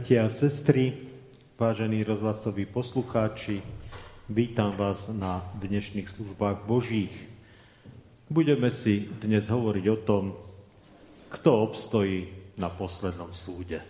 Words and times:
Bratia 0.00 0.24
a 0.24 0.32
sestry, 0.32 0.96
vážení 1.60 2.00
rozhlasoví 2.00 2.64
poslucháči, 2.72 3.60
vítam 4.32 4.72
vás 4.72 5.12
na 5.12 5.44
dnešných 5.60 6.08
službách 6.08 6.64
Božích. 6.64 7.12
Budeme 8.32 8.72
si 8.72 9.12
dnes 9.20 9.52
hovoriť 9.52 9.84
o 9.92 10.00
tom, 10.00 10.32
kto 11.28 11.52
obstojí 11.52 12.32
na 12.56 12.72
poslednom 12.72 13.36
súde. 13.36 13.84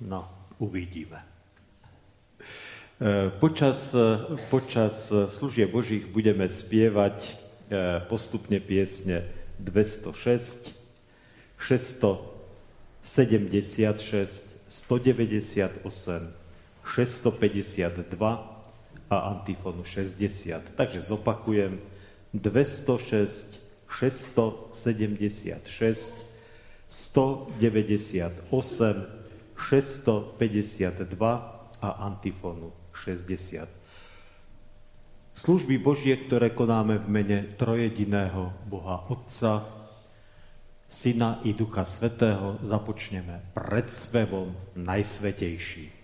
No, 0.00 0.24
uvidíme. 0.56 1.20
E, 1.20 1.28
počas, 3.28 3.92
počas 4.48 5.12
služie 5.12 5.68
Božích 5.68 6.08
budeme 6.08 6.48
spievať 6.48 7.28
e, 7.28 7.32
postupne 8.08 8.56
piesne 8.56 9.28
206, 9.60 10.72
676, 11.60 14.53
198, 14.74 16.34
652 16.82 18.10
a 19.10 19.16
antifonu 19.30 19.84
60. 19.86 20.74
Takže 20.74 21.02
zopakujem 21.02 21.78
206, 22.34 23.62
676, 23.86 26.14
198, 26.88 29.06
652 29.54 31.70
a 31.80 31.88
antifonu 32.10 32.72
60. 32.90 33.68
Služby 35.34 35.78
Božie, 35.78 36.16
ktoré 36.18 36.50
konáme 36.50 36.98
v 36.98 37.08
mene 37.10 37.42
trojediného 37.58 38.52
Boha 38.66 39.06
Otca, 39.06 39.83
Syna 40.94 41.42
i 41.42 41.50
Ducha 41.50 41.82
Svetého 41.82 42.62
započneme 42.62 43.50
pred 43.50 43.90
spevom 43.90 44.54
Najsvetejší. 44.78 46.03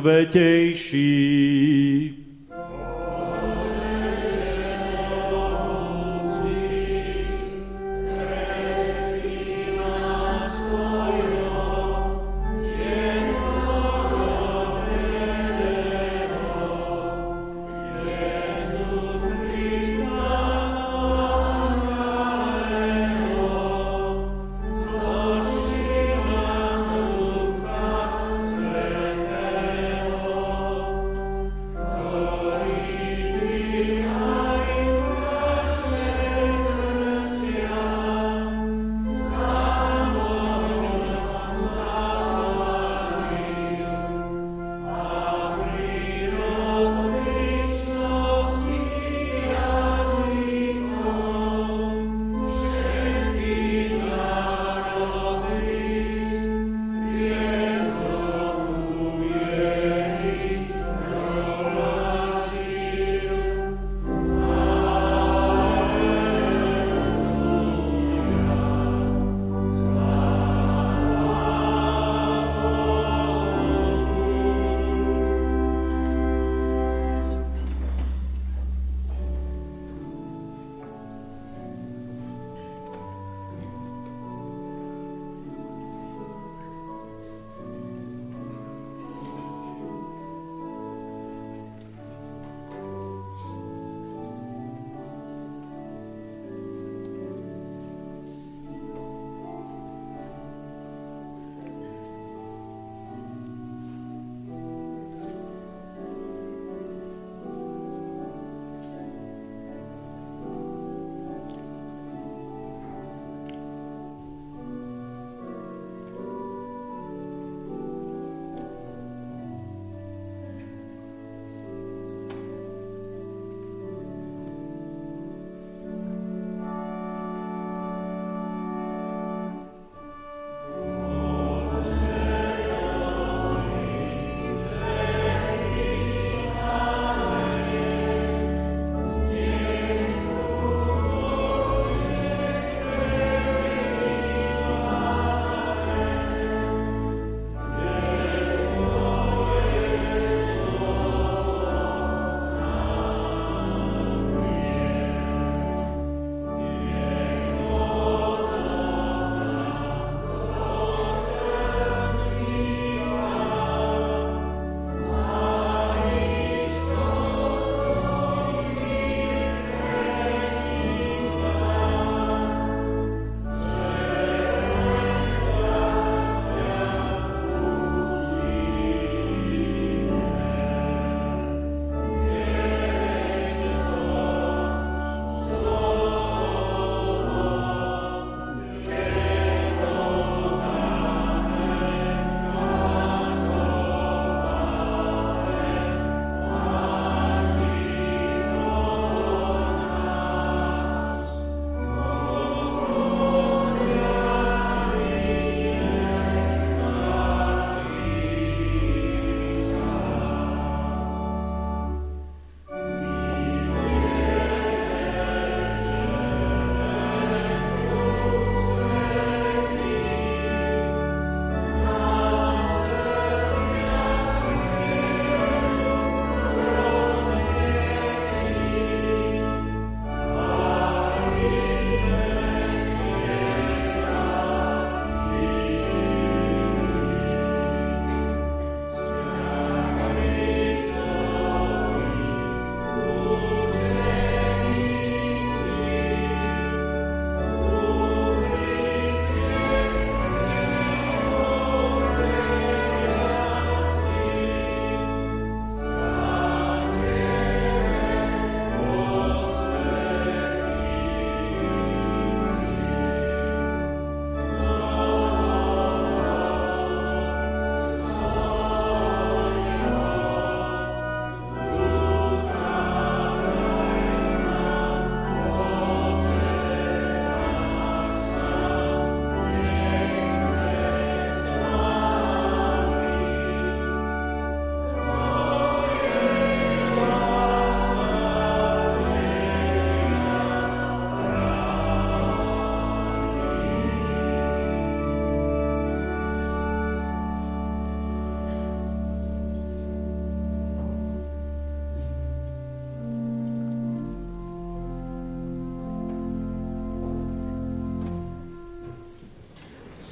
Najsvetejší. 0.00 1.37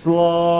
Sláva 0.07 0.56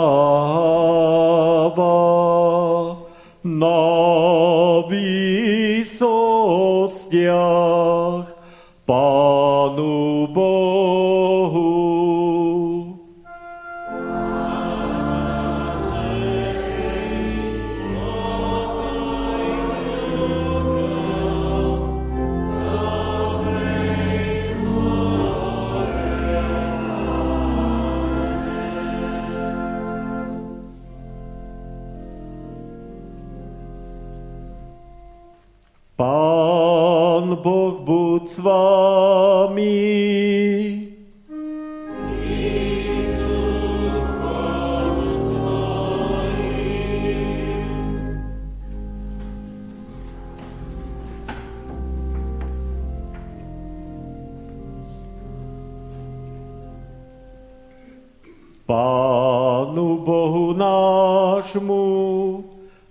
nášmu 61.47 62.43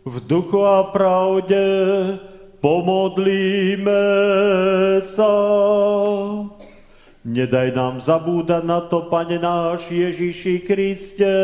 v 0.08 0.16
duchu 0.24 0.64
a 0.64 0.88
pravde 0.88 1.60
pomodlíme 2.64 4.08
sa. 5.04 5.28
Nedaj 7.20 7.76
nám 7.76 8.00
zabúdať 8.00 8.64
na 8.64 8.80
to, 8.80 9.12
Pane 9.12 9.36
náš 9.36 9.92
Ježiši 9.92 10.64
Kriste, 10.64 11.36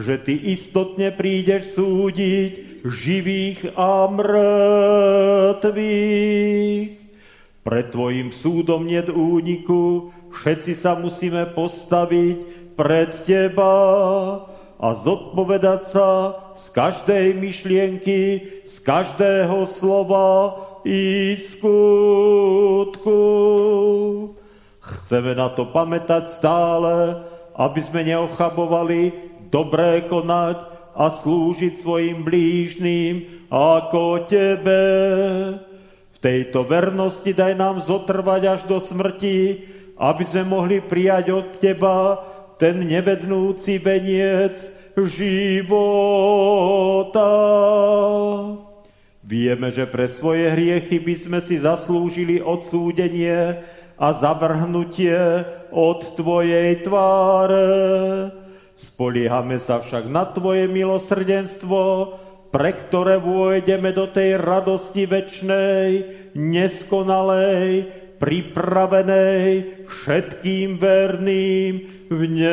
že 0.00 0.16
Ty 0.24 0.32
istotne 0.56 1.12
prídeš 1.12 1.76
súdiť 1.76 2.80
živých 2.88 3.76
a 3.76 4.08
mŕtvych. 4.08 5.60
Pred 7.60 7.86
Tvojim 7.92 8.32
súdom 8.32 8.88
nie 8.88 9.04
úniku, 9.04 10.16
všetci 10.32 10.72
sa 10.72 10.96
musíme 10.96 11.44
postaviť 11.52 12.72
pred 12.72 13.12
Teba 13.28 13.76
a 14.80 14.96
zodpovedať 14.96 15.82
sa 15.84 16.08
z 16.56 16.64
každej 16.72 17.36
myšlienky, 17.36 18.20
z 18.64 18.74
každého 18.80 19.68
slova 19.68 20.56
i 20.88 21.36
skutku. 21.36 23.20
Chceme 24.80 25.36
na 25.36 25.52
to 25.52 25.68
pamätať 25.68 26.32
stále, 26.32 27.20
aby 27.52 27.80
sme 27.84 28.08
neochabovali 28.08 29.12
dobré 29.52 30.08
konať 30.08 30.56
a 30.96 31.12
slúžiť 31.12 31.76
svojim 31.76 32.24
blížným 32.24 33.44
ako 33.52 34.24
Tebe. 34.24 34.82
V 36.16 36.18
tejto 36.24 36.64
vernosti 36.64 37.36
daj 37.36 37.52
nám 37.52 37.84
zotrvať 37.84 38.42
až 38.48 38.60
do 38.64 38.80
smrti, 38.80 39.68
aby 40.00 40.24
sme 40.24 40.48
mohli 40.48 40.80
prijať 40.80 41.36
od 41.36 41.60
Teba 41.60 42.29
ten 42.60 42.84
nevednúci 42.84 43.80
veniec 43.80 44.68
života. 44.92 45.72
Vieme, 49.24 49.72
že 49.72 49.88
pre 49.88 50.04
svoje 50.04 50.52
hriechy 50.52 51.00
by 51.00 51.14
sme 51.16 51.38
si 51.40 51.56
zaslúžili 51.56 52.44
odsúdenie 52.44 53.64
a 53.96 54.08
zavrhnutie 54.12 55.16
od 55.72 56.04
Tvojej 56.12 56.84
tváre. 56.84 57.68
Spoliehame 58.76 59.56
sa 59.56 59.80
však 59.80 60.04
na 60.12 60.28
Tvoje 60.28 60.68
milosrdenstvo, 60.68 62.12
pre 62.52 62.76
ktoré 62.76 63.16
vôjdeme 63.22 63.94
do 63.96 64.04
tej 64.10 64.36
radosti 64.36 65.08
večnej, 65.08 65.88
neskonalej, 66.36 67.88
pripravenej 68.18 69.44
všetkým 69.88 70.76
verným, 70.76 71.99
v 72.10 72.26
nebesiach. 72.26 72.50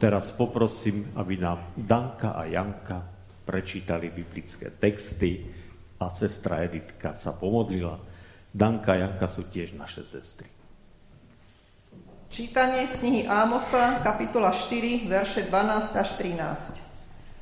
Teraz 0.00 0.32
poprosím, 0.32 1.12
aby 1.12 1.36
nám 1.36 1.76
Danka 1.76 2.32
a 2.32 2.48
Janka 2.48 3.19
prečítali 3.50 4.14
biblické 4.14 4.70
texty 4.70 5.42
a 5.98 6.06
sestra 6.06 6.62
Editka 6.62 7.10
sa 7.10 7.34
pomodlila. 7.34 7.98
Danka 8.54 8.94
a 8.94 9.02
Janka 9.02 9.26
sú 9.26 9.50
tiež 9.50 9.74
naše 9.74 10.06
sestry. 10.06 10.46
Čítanie 12.30 12.86
z 12.86 13.02
knihy 13.02 13.22
Ámosa, 13.26 13.98
kapitola 14.06 14.54
4, 14.54 15.10
verše 15.10 15.50
12 15.50 15.98
až 15.98 16.08
13. 16.14 16.78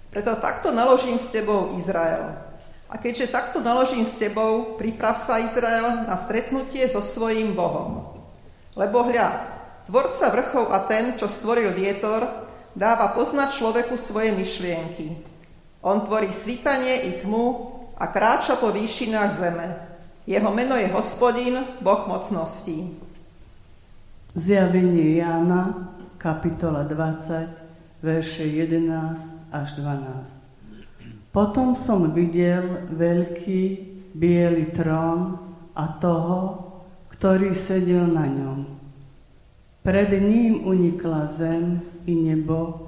Preto 0.09 0.33
takto 0.41 0.73
naložím 0.73 1.21
s 1.21 1.29
tebou, 1.29 1.77
Izrael. 1.77 2.41
A 2.89 2.97
keďže 2.97 3.29
takto 3.29 3.61
naložím 3.61 4.09
s 4.09 4.17
tebou, 4.17 4.81
priprav 4.81 5.21
sa, 5.21 5.45
Izrael, 5.45 6.09
na 6.09 6.17
stretnutie 6.17 6.89
so 6.89 7.05
svojím 7.05 7.53
Bohom. 7.53 8.17
Lebo 8.73 9.05
hľa, 9.05 9.45
tvorca 9.85 10.33
vrchov 10.33 10.73
a 10.73 10.89
ten, 10.89 11.21
čo 11.21 11.29
stvoril 11.29 11.77
vietor, 11.77 12.49
dáva 12.73 13.13
poznať 13.13 13.61
človeku 13.61 14.01
svoje 14.01 14.33
myšlienky. 14.33 15.37
On 15.83 16.03
tvorí 16.03 16.35
svítanie 16.35 17.07
i 17.07 17.23
tmu 17.23 17.71
a 17.95 18.11
kráča 18.11 18.59
po 18.59 18.75
výšinách 18.75 19.31
zeme. 19.39 19.67
Jeho 20.27 20.51
meno 20.51 20.75
je 20.75 20.91
hospodin, 20.91 21.63
Boh 21.81 22.05
mocností. 22.11 22.99
Zjavenie 24.35 25.23
Jána, 25.23 25.95
kapitola 26.19 26.83
20, 26.83 28.03
verše 28.03 28.45
11 28.45 29.55
až 29.55 29.69
12. 29.79 31.33
Potom 31.33 31.79
som 31.79 32.11
videl 32.11 32.91
veľký 32.91 33.63
biely 34.19 34.75
trón 34.75 35.39
a 35.79 35.85
toho, 36.03 36.67
ktorý 37.15 37.55
sedel 37.55 38.11
na 38.11 38.27
ňom. 38.27 38.67
Pred 39.87 40.11
ním 40.21 40.67
unikla 40.67 41.31
zem 41.31 41.81
i 42.05 42.13
nebo 42.13 42.88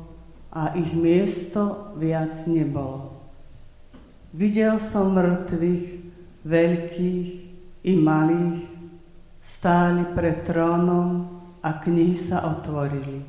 a 0.51 0.75
ich 0.75 0.91
miesto 0.95 1.95
viac 1.95 2.47
nebolo. 2.51 3.15
Videl 4.35 4.79
som 4.83 5.15
mŕtvych, 5.15 5.87
veľkých 6.47 7.29
i 7.87 7.93
malých, 7.99 8.63
stáli 9.43 10.07
pred 10.15 10.47
trónom 10.47 11.43
a 11.63 11.71
knihy 11.83 12.15
sa 12.15 12.47
otvorili. 12.47 13.23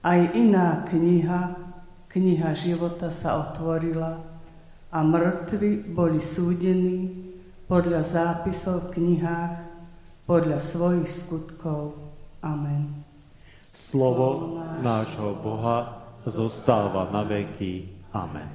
Aj 0.00 0.20
iná 0.32 0.86
kniha, 0.86 1.42
kniha 2.08 2.50
života 2.54 3.10
sa 3.12 3.42
otvorila 3.42 4.22
a 4.92 4.98
mŕtvi 5.02 5.84
boli 5.92 6.22
súdení 6.22 7.26
podľa 7.66 8.00
zápisov 8.06 8.88
v 8.88 9.02
knihách, 9.02 9.54
podľa 10.24 10.58
svojich 10.62 11.10
skutkov. 11.10 11.98
Amen. 12.40 13.02
Slovo 13.74 14.62
nášho 14.80 15.36
Boha 15.42 16.05
zostáva 16.26 17.06
na 17.14 17.22
veky. 17.22 17.86
Amen. 18.10 18.50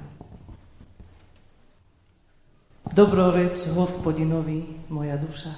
Dobroreč 2.92 3.72
hospodinovi, 3.72 4.68
moja 4.92 5.16
duša, 5.16 5.56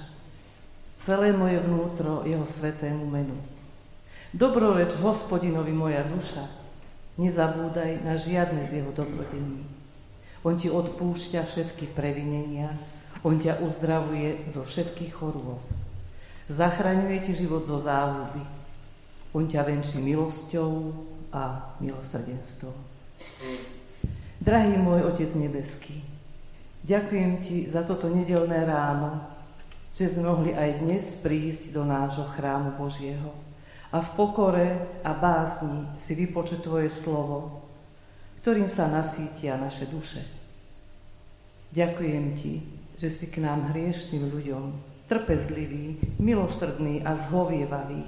celé 1.03 1.35
moje 1.35 1.59
vnútro 1.59 2.23
jeho 2.23 2.47
svetému 2.47 3.03
menu. 3.11 3.35
Dobroreč 4.31 4.95
hospodinovi, 5.03 5.75
moja 5.75 6.07
duša, 6.07 6.47
nezabúdaj 7.19 8.07
na 8.07 8.15
žiadne 8.15 8.63
z 8.63 8.79
jeho 8.79 8.91
dobrodení. 8.95 9.67
On 10.47 10.55
ti 10.55 10.71
odpúšťa 10.71 11.43
všetky 11.43 11.91
previnenia, 11.91 12.71
on 13.25 13.35
ťa 13.35 13.59
uzdravuje 13.59 14.55
zo 14.55 14.63
všetkých 14.63 15.11
chorôb. 15.11 15.59
Zachraňuje 16.47 17.25
ti 17.25 17.33
život 17.33 17.65
zo 17.65 17.81
záhuby. 17.81 18.45
On 19.33 19.43
ťa 19.43 19.65
venčí 19.65 19.97
milosťou, 19.99 20.93
a 21.35 21.75
milosrdenstvo. 21.83 22.71
Drahý 24.39 24.79
môj 24.79 25.11
Otec 25.11 25.35
nebeský, 25.35 26.15
Ďakujem 26.85 27.31
Ti 27.41 27.57
za 27.73 27.81
toto 27.81 28.05
nedelné 28.13 28.61
ráno, 28.61 29.17
že 29.89 30.13
sme 30.13 30.29
mohli 30.29 30.53
aj 30.53 30.85
dnes 30.85 31.17
prísť 31.17 31.73
do 31.73 31.81
nášho 31.81 32.29
chrámu 32.37 32.77
Božieho 32.77 33.33
a 33.89 34.05
v 34.05 34.09
pokore 34.13 34.69
a 35.01 35.11
básni 35.17 35.89
si 35.97 36.13
vypočuť 36.13 36.61
Tvoje 36.61 36.93
slovo, 36.93 37.65
ktorým 38.45 38.69
sa 38.69 38.85
nasítia 38.85 39.57
naše 39.57 39.89
duše. 39.89 40.21
Ďakujem 41.73 42.25
Ti, 42.37 42.53
že 43.01 43.09
si 43.09 43.33
k 43.33 43.41
nám 43.41 43.73
hriešným 43.73 44.29
ľuďom 44.29 44.63
trpezlivý, 45.09 46.21
milostrdný 46.21 47.01
a 47.01 47.17
zhovievavý, 47.17 48.05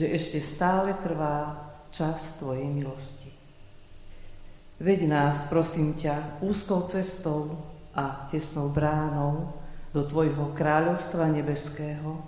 že 0.00 0.08
ešte 0.08 0.40
stále 0.40 0.96
trvá 1.04 1.71
čas 1.92 2.16
Tvojej 2.40 2.64
milosti. 2.64 3.28
Veď 4.80 5.06
nás, 5.06 5.46
prosím 5.46 5.94
ťa, 5.94 6.42
úzkou 6.42 6.88
cestou 6.88 7.54
a 7.92 8.26
tesnou 8.32 8.72
bránou 8.72 9.52
do 9.92 10.02
Tvojho 10.02 10.56
kráľovstva 10.56 11.28
nebeského, 11.28 12.24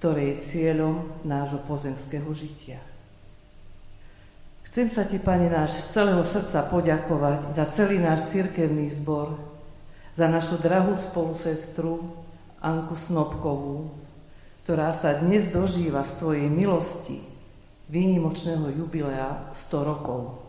ktoré 0.00 0.34
je 0.34 0.36
cieľom 0.48 1.20
nášho 1.22 1.60
pozemského 1.68 2.26
žitia. 2.32 2.80
Chcem 4.72 4.90
sa 4.90 5.06
Ti, 5.06 5.20
Pane 5.20 5.46
náš, 5.52 5.78
z 5.86 6.00
celého 6.00 6.24
srdca 6.24 6.66
poďakovať 6.66 7.54
za 7.54 7.64
celý 7.70 8.02
náš 8.02 8.26
cirkevný 8.32 8.90
zbor, 8.90 9.38
za 10.16 10.26
našu 10.26 10.58
drahú 10.58 10.98
spolusestru 10.98 12.10
Anku 12.58 12.96
Snobkovú, 12.96 13.92
ktorá 14.64 14.96
sa 14.96 15.14
dnes 15.20 15.52
dožíva 15.52 16.02
z 16.02 16.12
Tvojej 16.18 16.48
milosti 16.48 17.33
výnimočného 17.88 18.72
jubilea 18.72 19.52
100 19.52 19.90
rokov. 19.90 20.40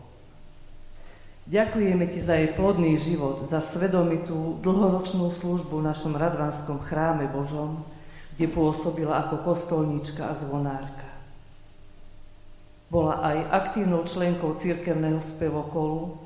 Ďakujeme 1.46 2.10
Ti 2.10 2.20
za 2.20 2.34
jej 2.34 2.50
plodný 2.58 2.98
život, 2.98 3.46
za 3.46 3.62
svedomitú 3.62 4.58
dlhoročnú 4.66 5.30
službu 5.30 5.78
v 5.78 5.88
našom 5.94 6.18
Radvanskom 6.18 6.82
chráme 6.82 7.30
Božom, 7.30 7.86
kde 8.34 8.50
pôsobila 8.50 9.22
ako 9.22 9.46
kostolníčka 9.46 10.26
a 10.26 10.34
zvonárka. 10.34 11.06
Bola 12.90 13.22
aj 13.22 13.38
aktívnou 13.50 14.02
členkou 14.06 14.58
církevného 14.58 15.22
spevokolu, 15.22 16.18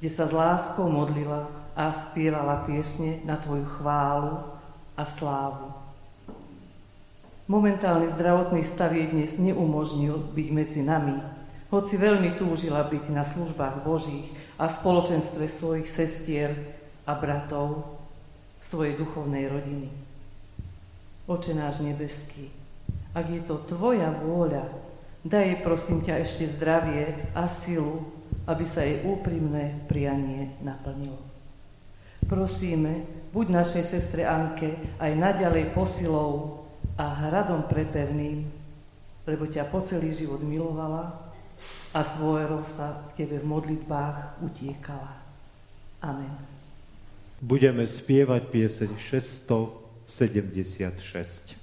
kde 0.00 0.08
sa 0.08 0.24
s 0.28 0.32
láskou 0.32 0.88
modlila 0.88 1.48
a 1.76 1.92
spievala 1.92 2.64
piesne 2.68 3.20
na 3.24 3.36
Tvoju 3.40 3.64
chválu 3.80 4.40
a 4.96 5.02
slávu. 5.08 5.81
Momentálny 7.50 8.06
zdravotný 8.14 8.62
stav 8.62 8.94
jej 8.94 9.10
dnes 9.10 9.34
neumožnil 9.34 10.14
byť 10.30 10.48
medzi 10.54 10.78
nami, 10.78 11.18
hoci 11.74 11.98
veľmi 11.98 12.38
túžila 12.38 12.86
byť 12.86 13.10
na 13.10 13.26
službách 13.26 13.82
Božích 13.82 14.30
a 14.62 14.70
spoločenstve 14.70 15.50
svojich 15.50 15.90
sestier 15.90 16.54
a 17.02 17.18
bratov, 17.18 17.98
svojej 18.62 18.94
duchovnej 18.94 19.50
rodiny. 19.50 19.90
Oče 21.26 21.58
náš 21.58 21.82
nebeský, 21.82 22.46
ak 23.10 23.26
je 23.26 23.42
to 23.42 23.58
Tvoja 23.66 24.14
vôľa, 24.22 24.62
daj 25.26 25.42
jej 25.42 25.58
prosím 25.66 25.98
ťa 26.06 26.22
ešte 26.22 26.46
zdravie 26.46 27.34
a 27.34 27.50
silu, 27.50 28.06
aby 28.46 28.62
sa 28.70 28.86
jej 28.86 29.02
úprimné 29.02 29.82
prianie 29.90 30.54
naplnilo. 30.62 31.18
Prosíme, 32.22 33.02
buď 33.34 33.46
našej 33.50 33.82
sestre 33.82 34.22
Anke 34.22 34.78
aj 35.02 35.10
naďalej 35.18 35.74
posilou 35.74 36.61
a 37.02 37.26
hradom 37.26 37.66
prepevným, 37.66 38.46
lebo 39.26 39.50
ťa 39.50 39.66
po 39.66 39.82
celý 39.82 40.14
život 40.14 40.38
milovala 40.38 41.18
a 41.90 42.00
svojho 42.06 42.62
sa 42.62 43.10
k 43.10 43.26
Tebe 43.26 43.42
v 43.42 43.46
modlitbách 43.50 44.38
utiekala. 44.38 45.18
Amen. 45.98 46.30
Budeme 47.42 47.82
spievať 47.82 48.54
pieseň 48.54 48.94
676. 50.06 51.61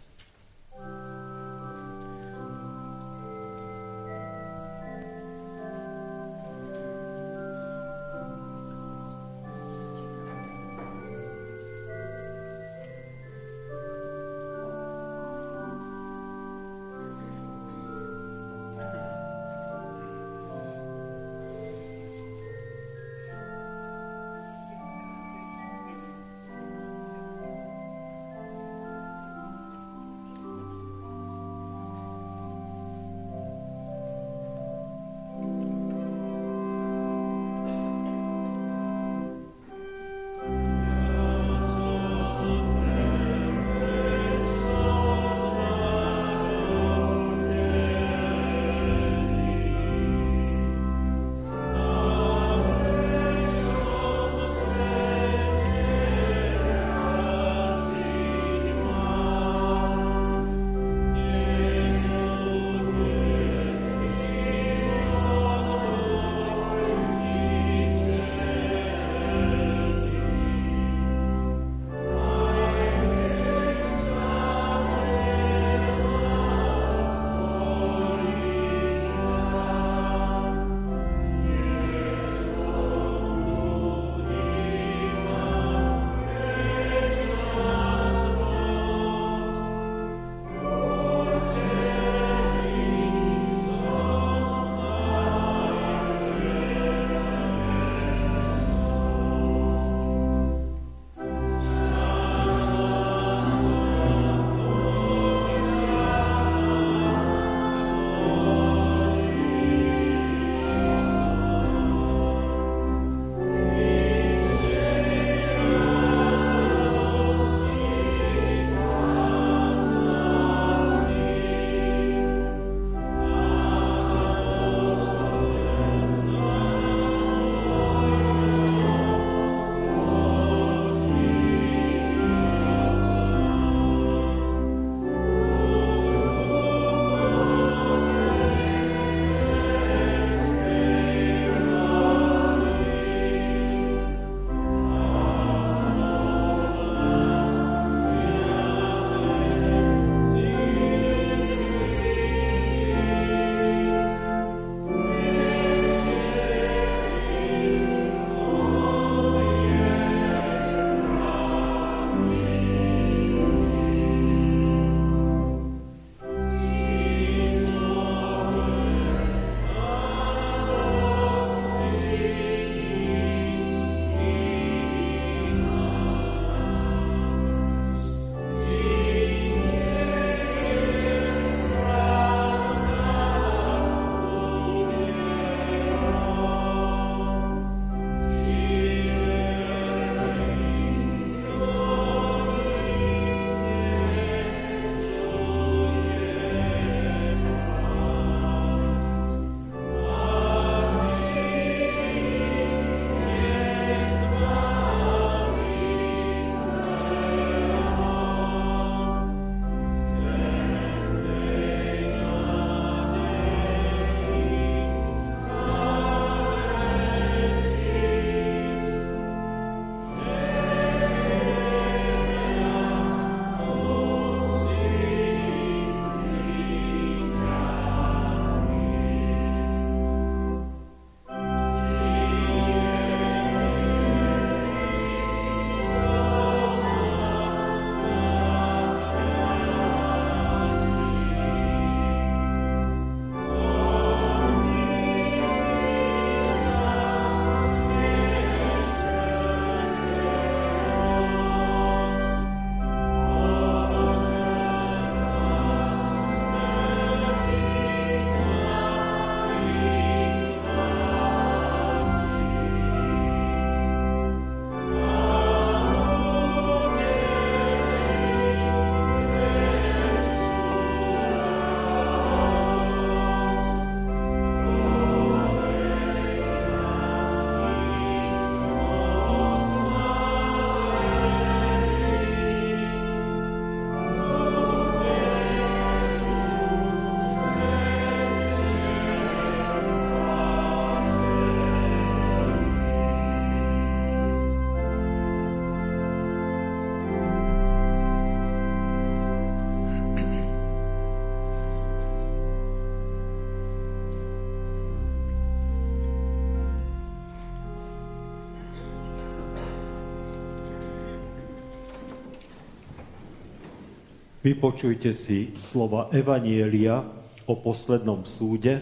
Vypočujte 314.39 315.11
si 315.11 315.51
slova 315.59 316.07
Evanielia 316.15 317.03
o 317.43 317.59
poslednom 317.59 318.23
súde, 318.23 318.79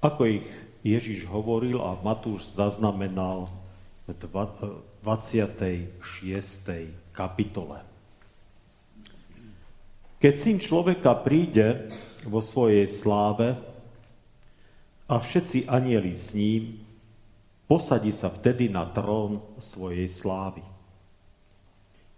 ako 0.00 0.40
ich 0.40 0.46
Ježiš 0.80 1.28
hovoril 1.28 1.76
a 1.84 2.00
Matúš 2.00 2.48
zaznamenal 2.56 3.52
v 4.08 4.16
26. 5.04 6.00
kapitole. 7.12 7.84
Keď 10.16 10.34
syn 10.40 10.56
človeka 10.64 11.12
príde 11.20 11.92
vo 12.24 12.40
svojej 12.40 12.88
sláve 12.88 13.52
a 15.12 15.14
všetci 15.20 15.68
anieli 15.68 16.16
s 16.16 16.32
ním, 16.32 16.80
posadí 17.68 18.16
sa 18.16 18.32
vtedy 18.32 18.72
na 18.72 18.88
trón 18.88 19.44
svojej 19.60 20.08
slávy 20.08 20.64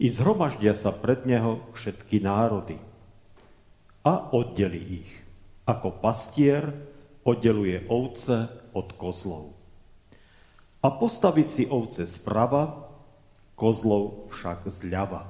i 0.00 0.08
zhromaždia 0.08 0.72
sa 0.72 0.96
pred 0.96 1.28
neho 1.28 1.60
všetky 1.76 2.24
národy 2.24 2.80
a 4.00 4.32
oddeli 4.32 5.04
ich, 5.04 5.10
ako 5.68 6.00
pastier 6.00 6.72
oddeluje 7.20 7.84
ovce 7.92 8.48
od 8.72 8.96
kozlov. 8.96 9.52
A 10.80 10.88
postaví 10.88 11.44
si 11.44 11.68
ovce 11.68 12.08
zprava, 12.08 12.88
kozlov 13.52 14.32
však 14.32 14.72
zľava. 14.72 15.28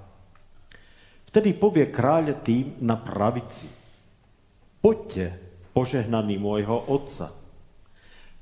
Vtedy 1.27 1.51
povie 1.59 1.91
kráľ 1.91 2.39
tým 2.47 2.79
na 2.79 2.95
pravici. 2.95 3.67
Poďte, 4.79 5.35
požehnaný 5.75 6.39
môjho 6.39 6.79
otca. 6.87 7.35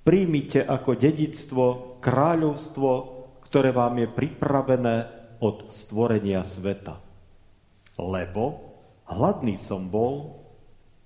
Príjmite 0.05 0.61
ako 0.61 0.93
dedictvo 0.93 1.65
kráľovstvo, 2.05 2.91
ktoré 3.49 3.73
vám 3.73 3.97
je 3.97 4.09
pripravené 4.13 5.18
od 5.39 5.71
stvorenia 5.71 6.45
sveta. 6.45 7.01
Lebo 7.99 8.75
hladný 9.09 9.59
som 9.59 9.89
bol 9.89 10.45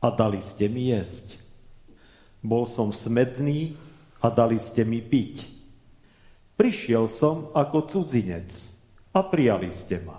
a 0.03 0.11
dali 0.11 0.43
ste 0.43 0.67
mi 0.67 0.91
jesť. 0.91 1.39
Bol 2.43 2.67
som 2.67 2.91
smedný 2.91 3.79
a 4.19 4.27
dali 4.29 4.59
ste 4.59 4.83
mi 4.83 4.99
piť. 4.99 5.47
Prišiel 6.59 7.07
som 7.07 7.55
ako 7.55 7.87
cudzinec 7.87 8.51
a 9.15 9.23
prijali 9.23 9.71
ste 9.71 10.03
ma. 10.03 10.19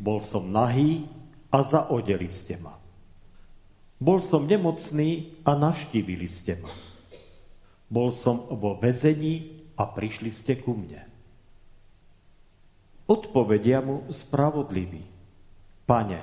Bol 0.00 0.22
som 0.22 0.48
nahý 0.48 1.04
a 1.50 1.60
zaodeli 1.66 2.30
ste 2.30 2.56
ma. 2.62 2.78
Bol 4.00 4.22
som 4.22 4.48
nemocný 4.48 5.42
a 5.44 5.52
navštívili 5.58 6.24
ste 6.24 6.56
ma. 6.56 6.72
Bol 7.90 8.14
som 8.14 8.48
vo 8.54 8.78
vezení 8.78 9.66
a 9.74 9.84
prišli 9.84 10.30
ste 10.30 10.56
ku 10.62 10.78
mne. 10.78 11.09
Odpovedia 13.10 13.82
mu 13.82 14.06
spravodlivý. 14.06 15.02
Pane, 15.82 16.22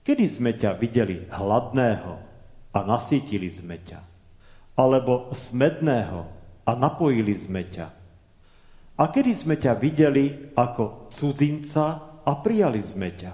kedy 0.00 0.24
sme 0.24 0.56
ťa 0.56 0.80
videli 0.80 1.28
hladného 1.28 2.14
a 2.72 2.78
nasítili 2.88 3.52
sme 3.52 3.76
ťa? 3.84 4.00
Alebo 4.80 5.28
smedného 5.28 6.20
a 6.64 6.72
napojili 6.72 7.36
sme 7.36 7.68
ťa? 7.68 7.86
A 8.96 9.04
kedy 9.12 9.32
sme 9.36 9.60
ťa 9.60 9.76
videli 9.76 10.56
ako 10.56 11.12
cudzinca 11.12 12.16
a 12.24 12.32
prijali 12.40 12.80
sme 12.80 13.12
ťa? 13.12 13.32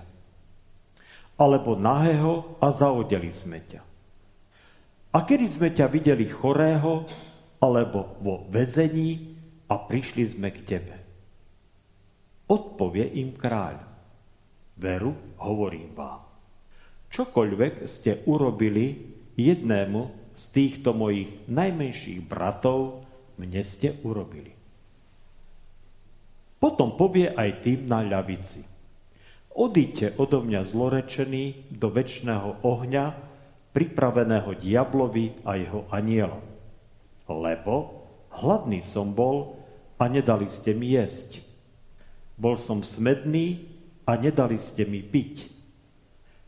Alebo 1.39 1.79
nahého 1.79 2.59
a 2.59 2.75
zaodeli 2.75 3.31
sme 3.31 3.63
ťa? 3.63 3.81
A 5.15 5.19
kedy 5.23 5.47
sme 5.47 5.71
ťa 5.71 5.87
videli 5.87 6.27
chorého 6.27 7.07
alebo 7.63 8.19
vo 8.19 8.43
vezení 8.51 9.39
a 9.71 9.79
prišli 9.79 10.27
sme 10.27 10.51
k 10.51 10.67
tebe? 10.67 11.00
Odpovie 12.51 13.07
im 13.23 13.39
kráľ. 13.39 13.79
Veru, 14.75 15.39
hovorím 15.39 15.95
vám. 15.95 16.27
Čokoľvek 17.15 17.87
ste 17.87 18.27
urobili 18.27 19.07
jednému 19.39 20.35
z 20.35 20.43
týchto 20.51 20.91
mojich 20.91 21.47
najmenších 21.47 22.27
bratov, 22.27 23.07
mne 23.39 23.63
ste 23.63 24.03
urobili. 24.03 24.51
Potom 26.59 26.99
povie 26.99 27.31
aj 27.31 27.63
tým 27.63 27.87
na 27.87 28.03
ľavici. 28.03 28.67
Odíďte 29.55 30.19
odo 30.19 30.43
mňa 30.43 30.61
zlorečený 30.67 31.71
do 31.71 31.89
väčšného 31.91 32.67
ohňa, 32.67 33.05
pripraveného 33.71 34.51
diablovi 34.59 35.39
a 35.47 35.55
jeho 35.55 35.87
anielom. 35.95 36.43
Lebo 37.31 37.75
hladný 38.35 38.83
som 38.83 39.15
bol 39.15 39.55
a 40.01 40.11
nedali 40.11 40.51
ste 40.51 40.75
mi 40.75 40.99
jesť. 40.99 41.50
Bol 42.41 42.57
som 42.57 42.81
smedný 42.81 43.69
a 44.09 44.17
nedali 44.17 44.57
ste 44.57 44.89
mi 44.89 45.05
piť. 45.05 45.53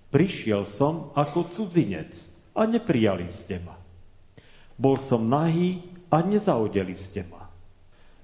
Prišiel 0.09 0.65
som 0.65 1.13
ako 1.13 1.53
cudzinec 1.53 2.17
a 2.57 2.65
neprijali 2.65 3.29
ste 3.29 3.61
ma. 3.61 3.77
Bol 4.81 4.97
som 4.97 5.29
nahý 5.29 5.85
a 6.09 6.25
nezaudeli 6.25 6.97
ste 6.97 7.29
ma. 7.29 7.45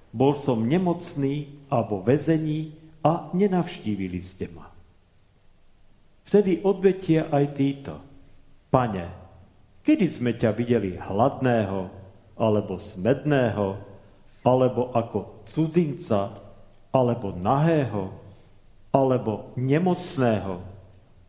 Bol 0.09 0.33
som 0.33 0.65
nemocný 0.65 1.69
a 1.69 1.85
vo 1.85 2.01
vezení 2.01 2.73
a 3.05 3.29
nenavštívili 3.37 4.21
ste 4.25 4.49
ma. 4.49 4.73
Vtedy 6.25 6.65
odvetia 6.65 7.29
aj 7.29 7.45
títo. 7.53 7.95
Pane, 8.69 9.07
kedy 9.85 10.07
sme 10.09 10.33
ťa 10.37 10.57
videli 10.57 10.97
hladného, 10.97 11.89
alebo 12.37 12.77
smedného, 12.77 13.69
alebo 14.45 14.93
ako 14.93 15.45
cudzinca, 15.49 16.48
alebo 16.92 17.35
nahého, 17.37 18.14
alebo 18.92 19.53
nemocného, 19.55 20.64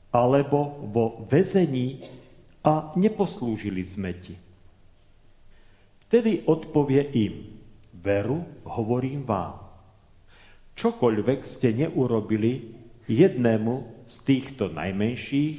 alebo 0.10 0.90
vo 0.90 1.06
väzení 1.28 2.02
a 2.66 2.92
neposlúžili 2.96 3.84
sme 3.86 4.16
ti. 4.18 4.36
Vtedy 6.10 6.50
odpovie 6.50 7.06
im, 7.14 7.34
veru, 7.94 8.42
hovorím 8.66 9.28
vám, 9.28 9.62
čokoľvek 10.74 11.40
ste 11.46 11.76
neurobili 11.76 12.74
jednému 13.06 14.06
z 14.10 14.16
týchto 14.26 14.74
najmenších, 14.74 15.58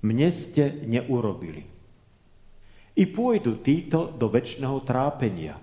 mne 0.00 0.28
ste 0.32 0.82
neurobili. 0.88 1.68
I 2.96 3.04
pôjdu 3.08 3.60
títo 3.60 4.12
do 4.16 4.32
väčšného 4.32 4.78
trápenia, 4.84 5.56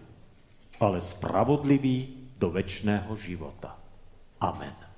ale 0.77 0.97
spravodliví 1.01 2.18
do 2.39 2.47
väčšného 2.55 3.11
života. 3.19 3.75
Amen. 4.39 4.88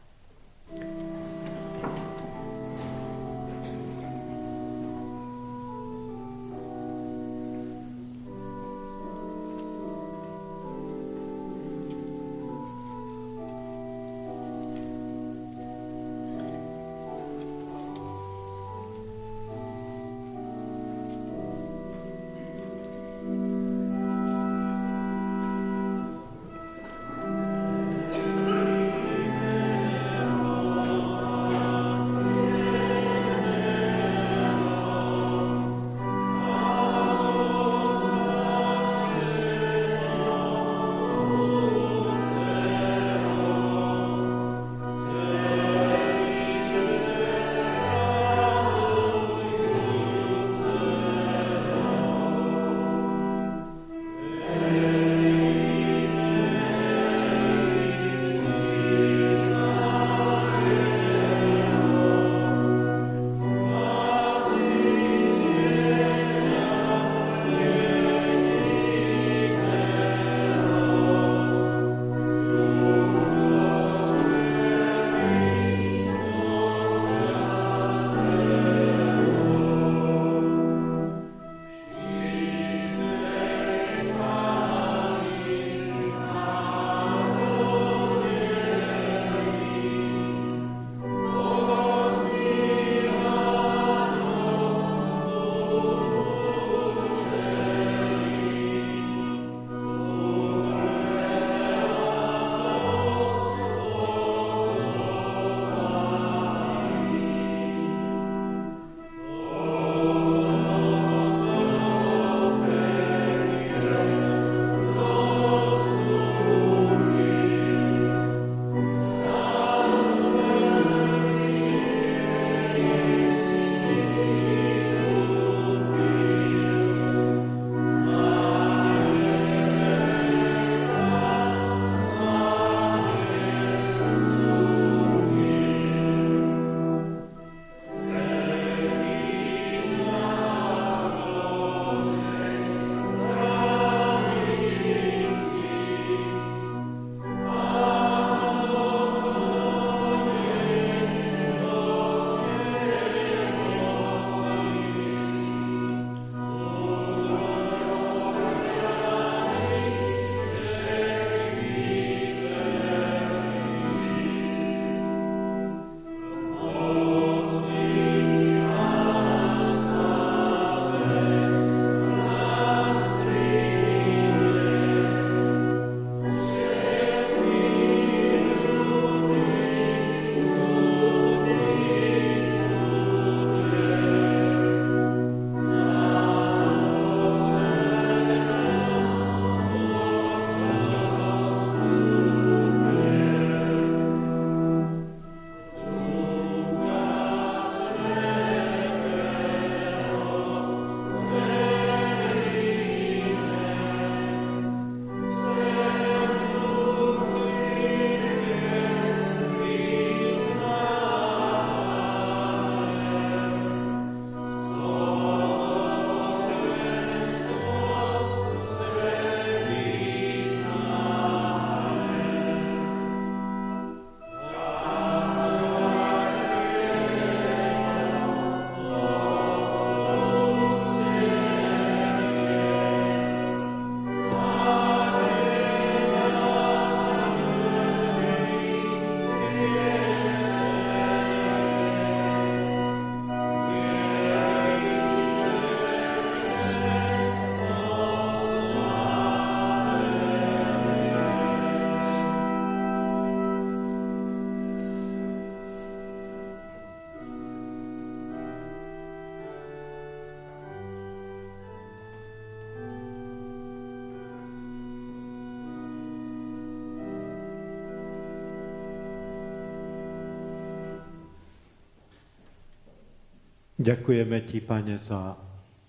Ďakujeme 273.81 274.45
Ti, 274.45 274.61
Pane, 274.61 274.93
za 275.01 275.33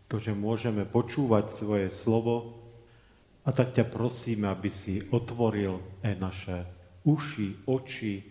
to, 0.08 0.16
že 0.16 0.32
môžeme 0.32 0.88
počúvať 0.88 1.52
svoje 1.52 1.92
slovo 1.92 2.56
a 3.44 3.52
tak 3.52 3.76
ťa 3.76 3.84
prosíme, 3.84 4.48
aby 4.48 4.72
si 4.72 5.04
otvoril 5.12 6.00
aj 6.00 6.14
naše 6.16 6.56
uši, 7.04 7.68
oči, 7.68 8.24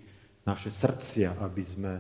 naše 0.50 0.74
srdcia, 0.74 1.38
aby 1.46 1.62
sme 1.62 1.94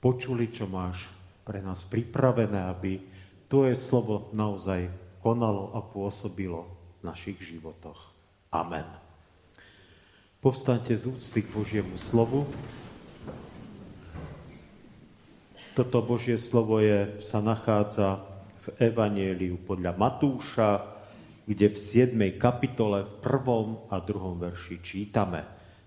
počuli, 0.00 0.48
čo 0.48 0.64
máš 0.72 1.04
pre 1.44 1.60
nás 1.60 1.84
pripravené, 1.84 2.72
aby 2.72 2.96
Tvoje 3.44 3.76
slovo 3.76 4.32
naozaj 4.32 4.88
konalo 5.20 5.76
a 5.76 5.84
pôsobilo 5.84 6.64
v 7.04 7.12
našich 7.12 7.36
životoch. 7.44 8.08
Amen. 8.56 8.88
Povstaňte 10.40 10.96
z 10.96 11.12
úcty 11.12 11.44
k 11.44 11.52
Božiemu 11.52 12.00
slovu. 12.00 12.48
Toto 15.80 16.04
Božie 16.04 16.36
slovo 16.36 16.76
je, 16.76 17.16
sa 17.24 17.40
nachádza 17.40 18.20
v 18.68 18.92
Evanieliu 18.92 19.56
podľa 19.64 19.96
Matúša, 19.96 20.76
kde 21.48 21.72
v 21.72 21.76
7. 21.80 22.36
kapitole 22.36 23.08
v 23.08 23.14
prvom 23.24 23.88
a 23.88 23.96
druhom 24.04 24.36
verši 24.36 24.84
čítame. 24.84 25.40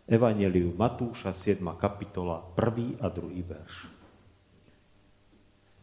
Evanieliu 0.09 0.73
Matúša, 0.73 1.29
7. 1.29 1.61
kapitola, 1.77 2.41
prvý 2.41 2.97
a 2.97 3.13
druhý 3.13 3.45
verš. 3.45 3.85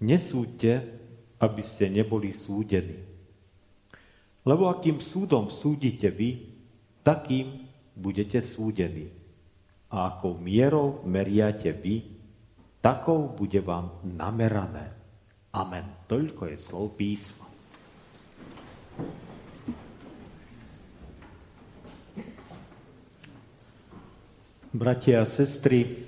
Nesúďte, 0.03 0.73
aby 1.39 1.63
ste 1.63 1.87
neboli 1.87 2.35
súdení. 2.35 2.99
Lebo 4.43 4.75
akým 4.75 4.99
súdom 4.99 5.55
súdite 5.55 6.11
vy, 6.11 6.51
takým 7.07 7.63
budete 7.95 8.43
súdení. 8.43 9.07
A 9.87 10.19
akou 10.19 10.35
mierou 10.35 10.99
meriate 11.07 11.71
vy, 11.71 12.19
takou 12.81 13.29
bude 13.29 13.61
vám 13.61 14.01
namerané. 14.05 14.93
Amen. 15.53 15.85
Toľko 16.09 16.49
je 16.51 16.57
slov 16.57 16.97
písma. 16.97 17.47
Bratia 24.71 25.21
a 25.21 25.27
sestry, 25.27 26.07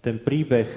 ten 0.00 0.16
príbeh 0.16 0.70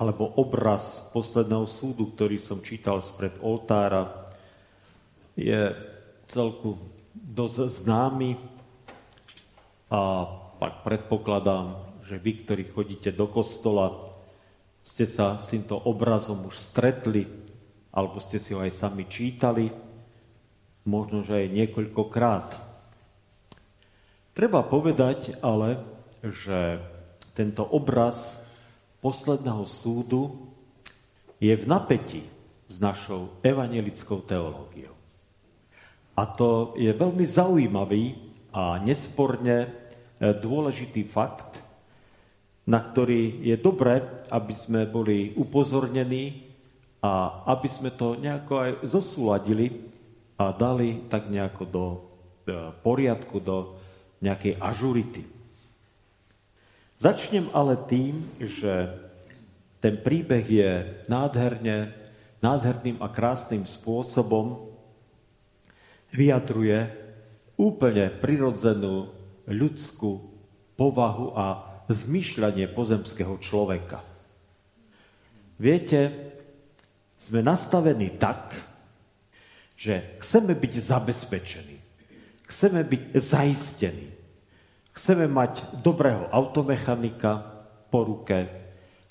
alebo 0.00 0.26
obraz 0.40 1.12
posledného 1.12 1.68
súdu, 1.68 2.10
ktorý 2.16 2.40
som 2.40 2.64
čítal 2.64 3.04
spred 3.04 3.36
oltára, 3.44 4.32
je 5.36 5.70
celku 6.26 6.80
dosť 7.14 7.84
známy 7.84 8.40
a 9.92 10.24
pak 10.58 10.82
predpokladám, 10.82 11.93
že 12.04 12.20
vy, 12.20 12.44
ktorí 12.44 12.68
chodíte 12.68 13.10
do 13.16 13.24
kostola, 13.26 14.12
ste 14.84 15.08
sa 15.08 15.40
s 15.40 15.48
týmto 15.48 15.80
obrazom 15.80 16.44
už 16.44 16.60
stretli, 16.60 17.24
alebo 17.88 18.20
ste 18.20 18.36
si 18.36 18.52
ho 18.52 18.60
aj 18.60 18.72
sami 18.76 19.08
čítali, 19.08 19.72
možno, 20.84 21.24
že 21.24 21.48
aj 21.48 21.56
niekoľkokrát. 21.56 22.48
Treba 24.36 24.60
povedať 24.60 25.40
ale, 25.40 25.80
že 26.20 26.84
tento 27.32 27.64
obraz 27.64 28.36
posledného 29.00 29.64
súdu 29.64 30.52
je 31.40 31.56
v 31.56 31.64
napätí 31.64 32.22
s 32.68 32.76
našou 32.76 33.40
evangelickou 33.40 34.20
teológiou. 34.28 34.92
A 36.14 36.22
to 36.28 36.76
je 36.76 36.92
veľmi 36.92 37.24
zaujímavý 37.24 38.20
a 38.54 38.78
nesporne 38.78 39.66
e, 39.66 39.68
dôležitý 40.30 41.02
fakt, 41.10 41.63
na 42.64 42.80
ktorý 42.80 43.44
je 43.44 43.56
dobré, 43.60 44.00
aby 44.32 44.54
sme 44.56 44.88
boli 44.88 45.36
upozornení 45.36 46.48
a 47.04 47.44
aby 47.52 47.68
sme 47.68 47.92
to 47.92 48.16
nejako 48.16 48.54
aj 48.64 48.70
zosúladili 48.88 49.84
a 50.40 50.50
dali 50.56 51.04
tak 51.12 51.28
nejako 51.28 51.64
do 51.68 51.84
e, 51.92 51.96
poriadku, 52.80 53.36
do 53.44 53.76
nejakej 54.24 54.56
ažurity. 54.56 55.22
Začnem 56.96 57.52
ale 57.52 57.76
tým, 57.84 58.24
že 58.40 58.88
ten 59.84 60.00
príbeh 60.00 60.48
je 60.48 60.70
nádherne, 61.12 61.92
nádherným 62.40 62.96
a 63.04 63.12
krásnym 63.12 63.68
spôsobom 63.68 64.72
vyjadruje 66.08 66.88
úplne 67.60 68.08
prirodzenú 68.08 69.12
ľudskú 69.44 70.24
povahu 70.80 71.36
a 71.36 71.73
zmyšľanie 71.88 72.70
pozemského 72.72 73.36
človeka. 73.40 74.00
Viete, 75.60 76.00
sme 77.20 77.40
nastavení 77.40 78.20
tak, 78.20 78.52
že 79.74 80.16
chceme 80.20 80.52
byť 80.52 80.72
zabezpečení, 80.76 81.76
chceme 82.44 82.80
byť 82.84 83.02
zaistení, 83.16 84.08
chceme 84.92 85.24
mať 85.28 85.80
dobrého 85.80 86.28
automechanika 86.28 87.32
po 87.88 88.04
ruke, 88.04 88.48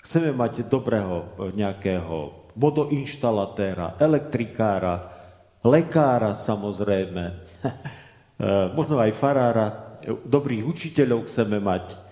chceme 0.04 0.30
mať 0.30 0.68
dobrého 0.68 1.48
nejakého 1.56 2.46
vodoinštalatéra, 2.54 3.98
elektrikára, 3.98 4.94
lekára 5.64 6.36
samozrejme, 6.38 7.24
možno 8.78 9.00
aj 9.00 9.12
farára, 9.16 9.66
dobrých 10.04 10.64
učiteľov 10.68 11.26
chceme 11.26 11.58
mať. 11.58 12.03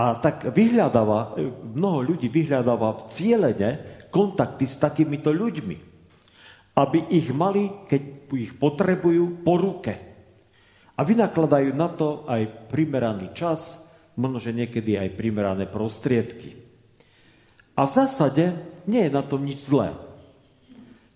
A 0.00 0.16
tak 0.16 0.48
vyhľadáva, 0.48 1.36
mnoho 1.76 2.00
ľudí 2.00 2.32
vyhľadáva 2.32 3.04
cieľene 3.12 4.00
kontakty 4.08 4.64
s 4.64 4.80
takýmito 4.80 5.28
ľuďmi, 5.28 5.76
aby 6.72 6.98
ich 7.12 7.28
mali, 7.36 7.84
keď 7.84 8.32
ich 8.32 8.56
potrebujú, 8.56 9.44
po 9.44 9.60
ruke. 9.60 9.92
A 10.96 11.04
vynakladajú 11.04 11.76
na 11.76 11.92
to 11.92 12.24
aj 12.24 12.72
primeraný 12.72 13.36
čas, 13.36 13.84
možno, 14.16 14.40
že 14.40 14.56
niekedy 14.56 14.96
aj 14.96 15.20
primerané 15.20 15.68
prostriedky. 15.68 16.56
A 17.76 17.84
v 17.84 17.92
zásade 17.92 18.56
nie 18.88 19.04
je 19.04 19.12
na 19.12 19.20
tom 19.20 19.44
nič 19.44 19.68
zlé. 19.68 19.92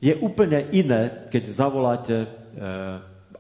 Je 0.05 0.13
úplne 0.21 0.61
iné, 0.77 1.25
keď 1.33 1.43
zavoláte 1.49 2.17
e, 2.21 2.27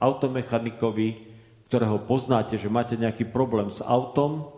automechanikovi, 0.01 1.21
ktorého 1.69 2.01
poznáte, 2.09 2.57
že 2.57 2.73
máte 2.73 2.97
nejaký 2.97 3.29
problém 3.29 3.69
s 3.69 3.85
autom, 3.85 4.54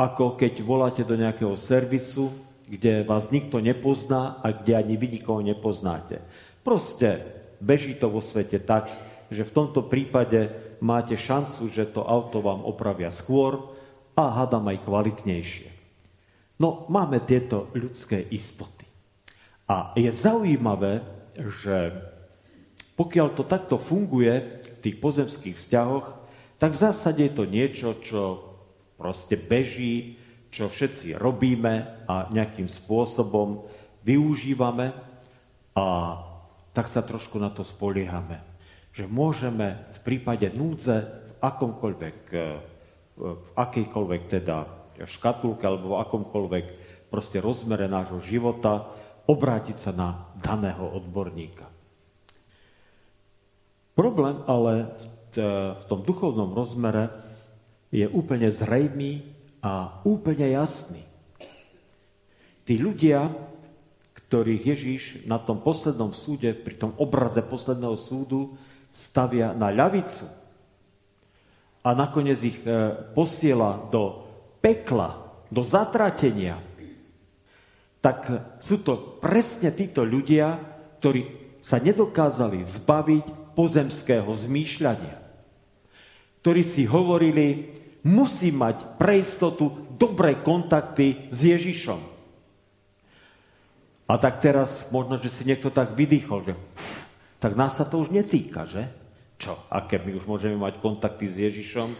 ako 0.00 0.40
keď 0.40 0.64
voláte 0.64 1.04
do 1.04 1.12
nejakého 1.12 1.52
servisu, 1.60 2.32
kde 2.64 3.04
vás 3.04 3.28
nikto 3.28 3.60
nepozná 3.60 4.40
a 4.40 4.48
kde 4.48 4.72
ani 4.80 4.96
vy 4.96 5.20
nikoho 5.20 5.44
nepoznáte. 5.44 6.24
Proste 6.64 7.20
beží 7.60 7.92
to 8.00 8.08
vo 8.08 8.24
svete 8.24 8.56
tak, 8.64 8.88
že 9.28 9.44
v 9.44 9.52
tomto 9.52 9.84
prípade 9.84 10.48
máte 10.80 11.20
šancu, 11.20 11.68
že 11.68 11.84
to 11.92 12.00
auto 12.00 12.40
vám 12.40 12.64
opravia 12.64 13.12
skôr 13.12 13.76
a 14.16 14.40
hádam 14.40 14.72
aj 14.72 14.88
kvalitnejšie. 14.88 15.68
No, 16.56 16.88
máme 16.88 17.20
tieto 17.20 17.68
ľudské 17.76 18.24
istoty. 18.32 18.88
A 19.68 19.92
je 20.00 20.08
zaujímavé, 20.08 21.04
že 21.36 21.92
pokiaľ 22.96 23.28
to 23.36 23.44
takto 23.44 23.76
funguje 23.76 24.64
v 24.64 24.78
tých 24.80 24.96
pozemských 24.96 25.56
vzťahoch, 25.56 26.06
tak 26.56 26.72
v 26.72 26.82
zásade 26.88 27.20
je 27.20 27.32
to 27.32 27.44
niečo, 27.48 27.96
čo 28.00 28.49
proste 29.00 29.40
beží, 29.40 30.20
čo 30.52 30.68
všetci 30.68 31.16
robíme 31.16 32.04
a 32.04 32.28
nejakým 32.28 32.68
spôsobom 32.68 33.64
využívame 34.04 34.92
a 35.72 35.86
tak 36.76 36.84
sa 36.84 37.00
trošku 37.00 37.40
na 37.40 37.48
to 37.48 37.64
spoliehame. 37.64 38.44
Že 38.92 39.08
môžeme 39.08 39.80
v 39.96 40.00
prípade 40.04 40.52
núdze 40.52 41.08
v 41.08 41.32
akomkoľvek, 41.40 42.18
eh, 42.36 42.60
v 43.16 43.48
akejkoľvek 43.56 44.22
teda 44.28 44.56
škatulke 45.00 45.64
alebo 45.64 45.96
v 45.96 46.00
akomkoľvek 46.04 46.66
proste 47.08 47.40
rozmere 47.40 47.88
nášho 47.88 48.20
života 48.20 48.92
obrátiť 49.24 49.76
sa 49.80 49.92
na 49.96 50.08
daného 50.36 50.84
odborníka. 51.00 51.70
Problém 53.96 54.40
ale 54.48 54.96
v 55.30 55.84
tom 55.86 56.02
duchovnom 56.02 56.56
rozmere 56.56 57.29
je 57.90 58.06
úplne 58.06 58.46
zrejmý 58.50 59.26
a 59.60 60.00
úplne 60.06 60.54
jasný. 60.54 61.02
Tí 62.64 62.78
ľudia, 62.78 63.34
ktorých 64.14 64.62
Ježíš 64.62 65.02
na 65.26 65.42
tom 65.42 65.58
poslednom 65.58 66.14
súde, 66.14 66.54
pri 66.54 66.78
tom 66.78 66.94
obraze 67.02 67.42
posledného 67.42 67.98
súdu, 67.98 68.54
stavia 68.94 69.50
na 69.54 69.74
ľavicu 69.74 70.26
a 71.82 71.94
nakoniec 71.94 72.38
ich 72.42 72.58
e, 72.62 72.94
posiela 73.14 73.90
do 73.90 74.26
pekla, 74.62 75.18
do 75.50 75.62
zatratenia, 75.66 76.58
tak 78.00 78.28
sú 78.62 78.80
to 78.80 79.20
presne 79.20 79.74
títo 79.74 80.06
ľudia, 80.06 80.56
ktorí 81.02 81.26
sa 81.60 81.76
nedokázali 81.76 82.64
zbaviť 82.64 83.52
pozemského 83.52 84.30
zmýšľania. 84.30 85.16
Ktorí 86.40 86.62
si 86.64 86.88
hovorili, 86.88 87.79
musí 88.04 88.48
mať 88.52 88.96
pre 88.96 89.20
istotu 89.20 89.90
dobré 89.96 90.40
kontakty 90.40 91.28
s 91.28 91.44
Ježišom. 91.44 92.00
A 94.10 94.18
tak 94.18 94.42
teraz 94.42 94.90
možno, 94.90 95.20
že 95.22 95.30
si 95.30 95.46
niekto 95.46 95.70
tak 95.70 95.94
vydýchol, 95.94 96.42
že 96.42 96.54
tak 97.38 97.54
nás 97.54 97.78
sa 97.78 97.86
to 97.86 98.02
už 98.02 98.10
netýka, 98.10 98.66
že? 98.66 98.90
Čo? 99.40 99.56
Aké 99.72 99.96
my 99.96 100.18
už 100.18 100.28
môžeme 100.28 100.58
mať 100.58 100.82
kontakty 100.82 101.30
s 101.30 101.40
Ježišom, 101.40 101.94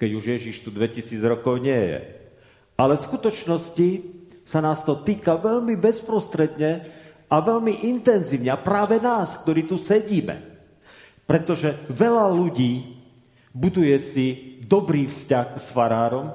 keď 0.00 0.10
už 0.16 0.24
Ježiš 0.38 0.64
tu 0.64 0.72
2000 0.72 1.20
rokov 1.26 1.60
nie 1.60 1.76
je. 1.76 2.00
Ale 2.76 2.96
v 2.96 3.06
skutočnosti 3.08 3.88
sa 4.46 4.62
nás 4.62 4.84
to 4.86 5.02
týka 5.02 5.36
veľmi 5.36 5.74
bezprostredne 5.76 6.86
a 7.26 7.36
veľmi 7.42 7.84
intenzívne. 7.88 8.52
A 8.54 8.60
práve 8.60 9.02
nás, 9.02 9.36
ktorí 9.42 9.66
tu 9.66 9.76
sedíme. 9.76 10.38
Pretože 11.26 11.76
veľa 11.90 12.30
ľudí 12.30 13.02
buduje 13.50 13.96
si 13.98 14.55
dobrý 14.66 15.06
vzťah 15.06 15.56
s 15.56 15.70
farárom, 15.70 16.34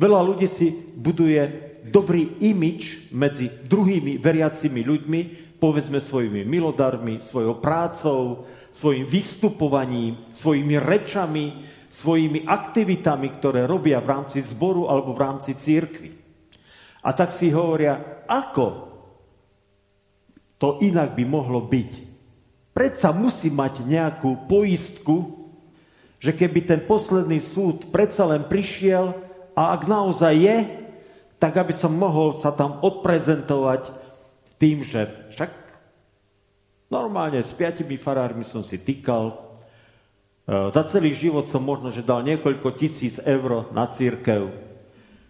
veľa 0.00 0.20
ľudí 0.24 0.48
si 0.48 0.72
buduje 0.96 1.72
dobrý 1.84 2.40
imič 2.40 3.12
medzi 3.12 3.52
druhými 3.68 4.16
veriacimi 4.16 4.80
ľuďmi, 4.80 5.20
povedzme 5.60 6.00
svojimi 6.00 6.44
milodarmi, 6.44 7.20
svojou 7.20 7.60
prácou, 7.60 8.48
svojim 8.72 9.04
vystupovaním, 9.04 10.18
svojimi 10.32 10.80
rečami, 10.80 11.46
svojimi 11.92 12.48
aktivitami, 12.48 13.28
ktoré 13.38 13.68
robia 13.68 14.02
v 14.02 14.10
rámci 14.10 14.42
zboru 14.42 14.90
alebo 14.90 15.14
v 15.14 15.22
rámci 15.22 15.54
církvy. 15.54 16.10
A 17.04 17.12
tak 17.12 17.30
si 17.30 17.52
hovoria, 17.52 18.24
ako 18.26 18.66
to 20.58 20.80
inak 20.80 21.12
by 21.12 21.24
mohlo 21.28 21.60
byť. 21.60 21.92
Predsa 22.74 23.14
musí 23.14 23.52
mať 23.52 23.84
nejakú 23.86 24.48
poistku, 24.50 25.43
že 26.24 26.32
keby 26.32 26.64
ten 26.64 26.80
posledný 26.80 27.36
súd 27.36 27.92
predsa 27.92 28.24
len 28.24 28.48
prišiel 28.48 29.12
a 29.52 29.76
ak 29.76 29.84
naozaj 29.84 30.32
je, 30.32 30.56
tak 31.36 31.60
aby 31.60 31.76
som 31.76 31.92
mohol 31.92 32.40
sa 32.40 32.48
tam 32.48 32.80
odprezentovať 32.80 33.92
tým, 34.56 34.80
že 34.80 35.04
však 35.36 35.52
normálne 36.88 37.44
s 37.44 37.52
piatimi 37.52 38.00
farármi 38.00 38.48
som 38.48 38.64
si 38.64 38.80
týkal, 38.80 39.36
e, 40.48 40.72
za 40.72 40.82
celý 40.88 41.12
život 41.12 41.44
som 41.44 41.60
možno, 41.60 41.92
že 41.92 42.00
dal 42.00 42.24
niekoľko 42.24 42.72
tisíc 42.72 43.20
eur 43.20 43.68
na 43.76 43.84
církev. 43.84 44.48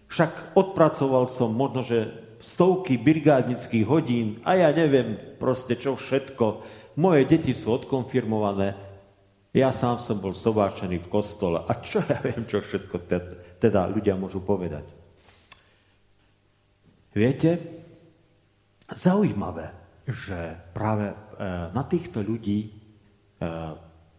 Však 0.07 0.55
odpracoval 0.55 1.27
som 1.27 1.51
možno, 1.51 1.83
že 1.83 2.07
stovky 2.39 2.95
brigádnických 2.95 3.83
hodín 3.83 4.39
a 4.47 4.55
ja 4.55 4.71
neviem 4.71 5.19
proste 5.35 5.75
čo 5.75 5.99
všetko. 5.99 6.63
Moje 6.95 7.27
deti 7.27 7.51
sú 7.51 7.75
odkonfirmované. 7.75 8.84
Ja 9.55 9.71
sám 9.71 10.03
som 10.03 10.19
bol 10.19 10.35
sobáčený 10.35 11.07
v 11.07 11.07
kostole. 11.07 11.63
A 11.63 11.79
čo 11.79 12.03
ja 12.03 12.19
viem, 12.19 12.43
čo 12.43 12.59
všetko 12.59 13.07
teda 13.55 13.87
ľudia 13.87 14.19
môžu 14.19 14.43
povedať. 14.43 14.83
Viete, 17.15 17.55
zaujímavé, 18.91 19.71
že 20.03 20.59
práve 20.75 21.07
e, 21.07 21.15
na 21.71 21.87
týchto 21.87 22.19
ľudí 22.19 22.67
e, 22.67 22.69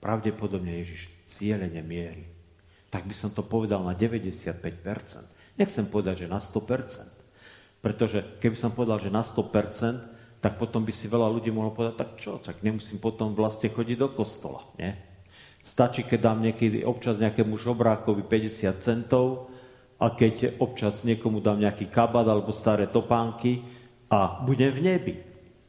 pravdepodobne 0.01 0.80
Ježiš 0.80 1.12
cieľene 1.28 1.84
mierí. 1.84 2.24
Tak 2.89 3.05
by 3.05 3.12
som 3.12 3.28
to 3.28 3.45
povedal 3.45 3.84
na 3.84 3.93
95%. 3.93 4.57
Nechcem 5.61 5.84
povedať, 5.84 6.24
že 6.24 6.32
na 6.32 6.41
100%. 6.41 7.84
Pretože 7.84 8.41
keby 8.41 8.57
som 8.57 8.72
povedal, 8.72 9.05
že 9.05 9.12
na 9.12 9.20
100%, 9.20 10.41
tak 10.41 10.57
potom 10.57 10.80
by 10.80 10.93
si 10.97 11.12
veľa 11.12 11.28
ľudí 11.28 11.53
mohlo 11.53 11.76
povedať, 11.76 11.95
tak 12.01 12.11
čo, 12.16 12.41
tak 12.41 12.64
nemusím 12.64 12.97
potom 12.97 13.37
vlastne 13.37 13.68
chodiť 13.68 13.97
do 14.01 14.09
kostola. 14.16 14.64
Nie? 14.80 15.06
Stačí, 15.67 16.07
keď 16.07 16.31
dám 16.31 16.47
niekedy 16.47 16.87
občas 16.87 17.19
nejakému 17.19 17.59
žobrákovi 17.59 18.23
50 18.23 18.71
centov, 18.79 19.51
a 19.97 20.12
keď 20.12 20.61
občas 20.61 21.03
niekomu 21.09 21.41
dám 21.41 21.64
nejaký 21.64 21.89
kabát 21.89 22.29
alebo 22.29 22.53
staré 22.53 22.85
topánky 22.85 23.64
a 24.12 24.45
budem 24.45 24.73
v 24.73 24.81
nebi. 24.85 25.14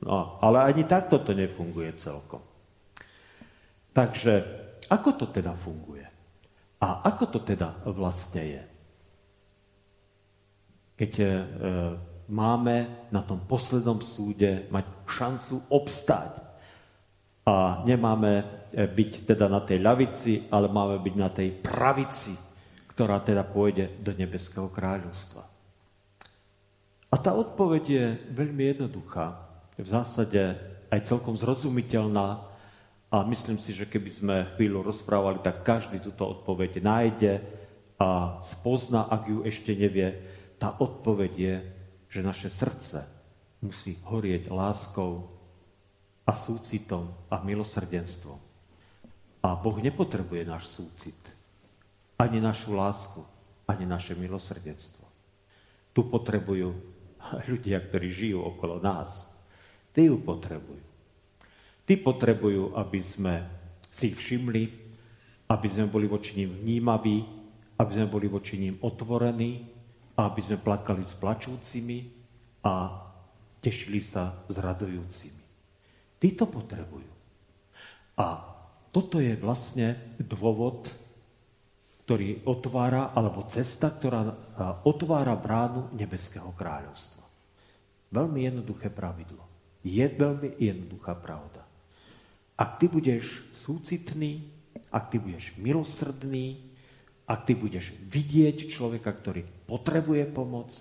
No, 0.04 0.38
ale 0.43 0.68
ani 0.68 0.84
takto 0.84 1.24
to 1.24 1.32
nefunguje 1.32 1.95
celkom. 1.98 2.43
Takže 3.95 4.34
ako 4.91 5.10
to 5.18 5.26
teda 5.32 5.56
funguje? 5.58 6.06
A 6.78 7.02
ako 7.08 7.26
to 7.34 7.39
teda 7.41 7.82
vlastne 7.89 8.43
je? 8.45 8.64
Keď 10.93 11.12
e, 11.18 11.28
máme 12.30 13.10
na 13.10 13.26
tom 13.26 13.41
poslednom 13.50 14.04
súde 14.06 14.70
mať 14.70 14.86
šancu 15.10 15.56
obstať 15.74 16.47
a 17.48 17.82
nemáme 17.88 18.32
e, 18.36 18.43
byť 18.84 19.24
teda 19.24 19.48
na 19.48 19.64
tej 19.64 19.80
ľavici, 19.80 20.52
ale 20.52 20.68
máme 20.68 21.00
byť 21.00 21.16
na 21.16 21.30
tej 21.32 21.50
pravici 21.56 22.48
ktorá 22.98 23.22
teda 23.22 23.45
pôjde 23.45 23.93
do 24.02 24.10
nebeského 24.10 24.74
kráľovstva. 24.74 25.45
A 27.14 27.16
tá 27.22 27.30
odpoveď 27.38 27.84
je 27.86 28.06
veľmi 28.34 28.74
jednoduchá, 28.74 29.38
v 29.78 29.86
zásade 29.86 30.58
aj 30.89 31.06
celkom 31.06 31.38
zrozumiteľná 31.38 32.41
a 33.14 33.18
myslím 33.30 33.62
si, 33.62 33.78
že 33.78 33.86
keby 33.86 34.10
sme 34.10 34.36
chvíľu 34.58 34.82
rozprávali, 34.82 35.45
tak 35.45 35.62
každý 35.62 36.02
túto 36.02 36.26
odpoveď 36.26 36.82
nájde 36.82 37.45
a 38.02 38.41
spozna, 38.41 39.06
ak 39.06 39.30
ju 39.30 39.45
ešte 39.45 39.78
nevie. 39.78 40.18
Tá 40.58 40.74
odpoveď 40.74 41.32
je, 41.38 41.56
že 42.10 42.26
naše 42.26 42.50
srdce 42.50 43.06
musí 43.62 44.02
horieť 44.10 44.50
láskou 44.50 45.37
a 46.28 46.36
súcitom 46.36 47.08
a 47.32 47.40
milosrdenstvom. 47.40 48.36
A 49.48 49.56
Boh 49.56 49.78
nepotrebuje 49.80 50.44
náš 50.44 50.68
súcit 50.76 51.38
ani 52.18 52.42
našu 52.42 52.74
lásku, 52.74 53.22
ani 53.70 53.86
naše 53.86 54.18
milosrdenstvo. 54.18 55.06
Tu 55.94 56.02
potrebujú 56.04 56.74
ľudia, 57.50 57.78
ktorí 57.80 58.10
žijú 58.10 58.44
okolo 58.44 58.82
nás. 58.82 59.32
Tí 59.94 60.10
ju 60.10 60.18
potrebujú. 60.20 60.84
Tí 61.88 61.96
potrebujú, 61.96 62.76
aby 62.76 63.00
sme 63.00 63.48
si 63.88 64.12
ich 64.12 64.18
všimli, 64.20 64.64
aby 65.48 65.68
sme 65.72 65.88
boli 65.88 66.06
voči 66.10 66.36
ním 66.36 66.60
vnímaví, 66.60 67.24
aby 67.80 67.92
sme 67.94 68.12
boli 68.12 68.28
voči 68.28 68.60
ním 68.60 68.76
otvorení, 68.84 69.64
aby 70.18 70.42
sme 70.44 70.60
plakali 70.60 71.06
s 71.06 71.16
plačúcimi 71.16 72.12
a 72.66 72.92
tešili 73.64 74.04
sa 74.04 74.44
s 74.50 74.60
radujúcimi. 74.60 75.37
Tí 76.18 76.34
to 76.34 76.49
potrebujú. 76.49 77.09
A 78.18 78.41
toto 78.89 79.22
je 79.22 79.38
vlastne 79.38 80.18
dôvod, 80.18 80.89
ktorý 82.07 82.41
otvára, 82.49 83.13
alebo 83.13 83.45
cesta, 83.45 83.93
ktorá 83.93 84.34
otvára 84.88 85.38
bránu 85.38 85.93
nebeského 85.93 86.49
kráľovstva. 86.57 87.22
Veľmi 88.09 88.47
jednoduché 88.47 88.89
pravidlo. 88.89 89.43
Je 89.86 90.01
veľmi 90.01 90.57
jednoduchá 90.57 91.13
pravda. 91.13 91.61
Ak 92.57 92.82
ty 92.82 92.89
budeš 92.89 93.45
súcitný, 93.53 94.49
ak 94.89 95.13
ty 95.13 95.22
budeš 95.22 95.53
milosrdný, 95.61 96.57
ak 97.28 97.45
ty 97.45 97.53
budeš 97.53 97.91
vidieť 98.07 98.72
človeka, 98.72 99.11
ktorý 99.13 99.43
potrebuje 99.68 100.32
pomoc, 100.32 100.74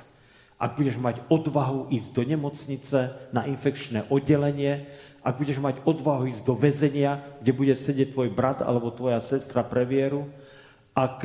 ak 0.56 0.78
budeš 0.78 0.96
mať 0.96 1.20
odvahu 1.28 1.92
ísť 1.92 2.08
do 2.16 2.22
nemocnice 2.24 3.28
na 3.34 3.44
infekčné 3.44 4.08
oddelenie, 4.08 4.88
ak 5.26 5.42
budeš 5.42 5.58
mať 5.58 5.82
odvahu 5.82 6.30
ísť 6.30 6.46
do 6.46 6.54
väzenia, 6.54 7.18
kde 7.42 7.50
bude 7.50 7.74
sedieť 7.74 8.14
tvoj 8.14 8.30
brat 8.30 8.62
alebo 8.62 8.94
tvoja 8.94 9.18
sestra 9.18 9.66
pre 9.66 9.82
vieru, 9.82 10.30
ak 10.94 11.18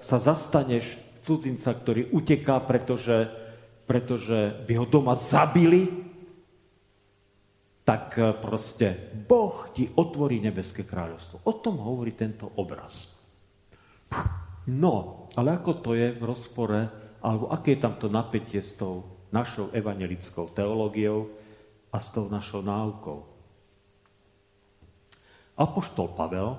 sa 0.00 0.16
zastaneš 0.16 0.96
cudzinca, 1.20 1.76
ktorý 1.76 2.08
uteká, 2.16 2.64
pretože, 2.64 3.28
pretože 3.84 4.56
by 4.64 4.72
ho 4.80 4.86
doma 4.88 5.12
zabili, 5.12 5.86
tak 7.84 8.16
proste 8.40 9.12
Boh 9.28 9.68
ti 9.76 9.90
otvorí 10.00 10.40
nebeské 10.40 10.88
kráľovstvo. 10.88 11.44
O 11.44 11.52
tom 11.60 11.76
hovorí 11.82 12.16
tento 12.16 12.48
obraz. 12.56 13.14
No, 14.70 15.26
ale 15.36 15.58
ako 15.60 15.72
to 15.82 15.90
je 15.92 16.14
v 16.14 16.22
rozpore, 16.22 16.80
alebo 17.20 17.50
aké 17.52 17.76
je 17.76 17.84
tamto 17.84 18.06
napätie 18.08 18.64
s 18.64 18.78
tou 18.78 19.06
našou 19.28 19.68
evangelickou 19.74 20.50
teológiou 20.54 21.30
a 21.90 21.98
s 22.00 22.08
tou 22.14 22.30
našou 22.30 22.62
náukou? 22.62 23.31
Apoštol 25.62 26.10
Pavel 26.18 26.58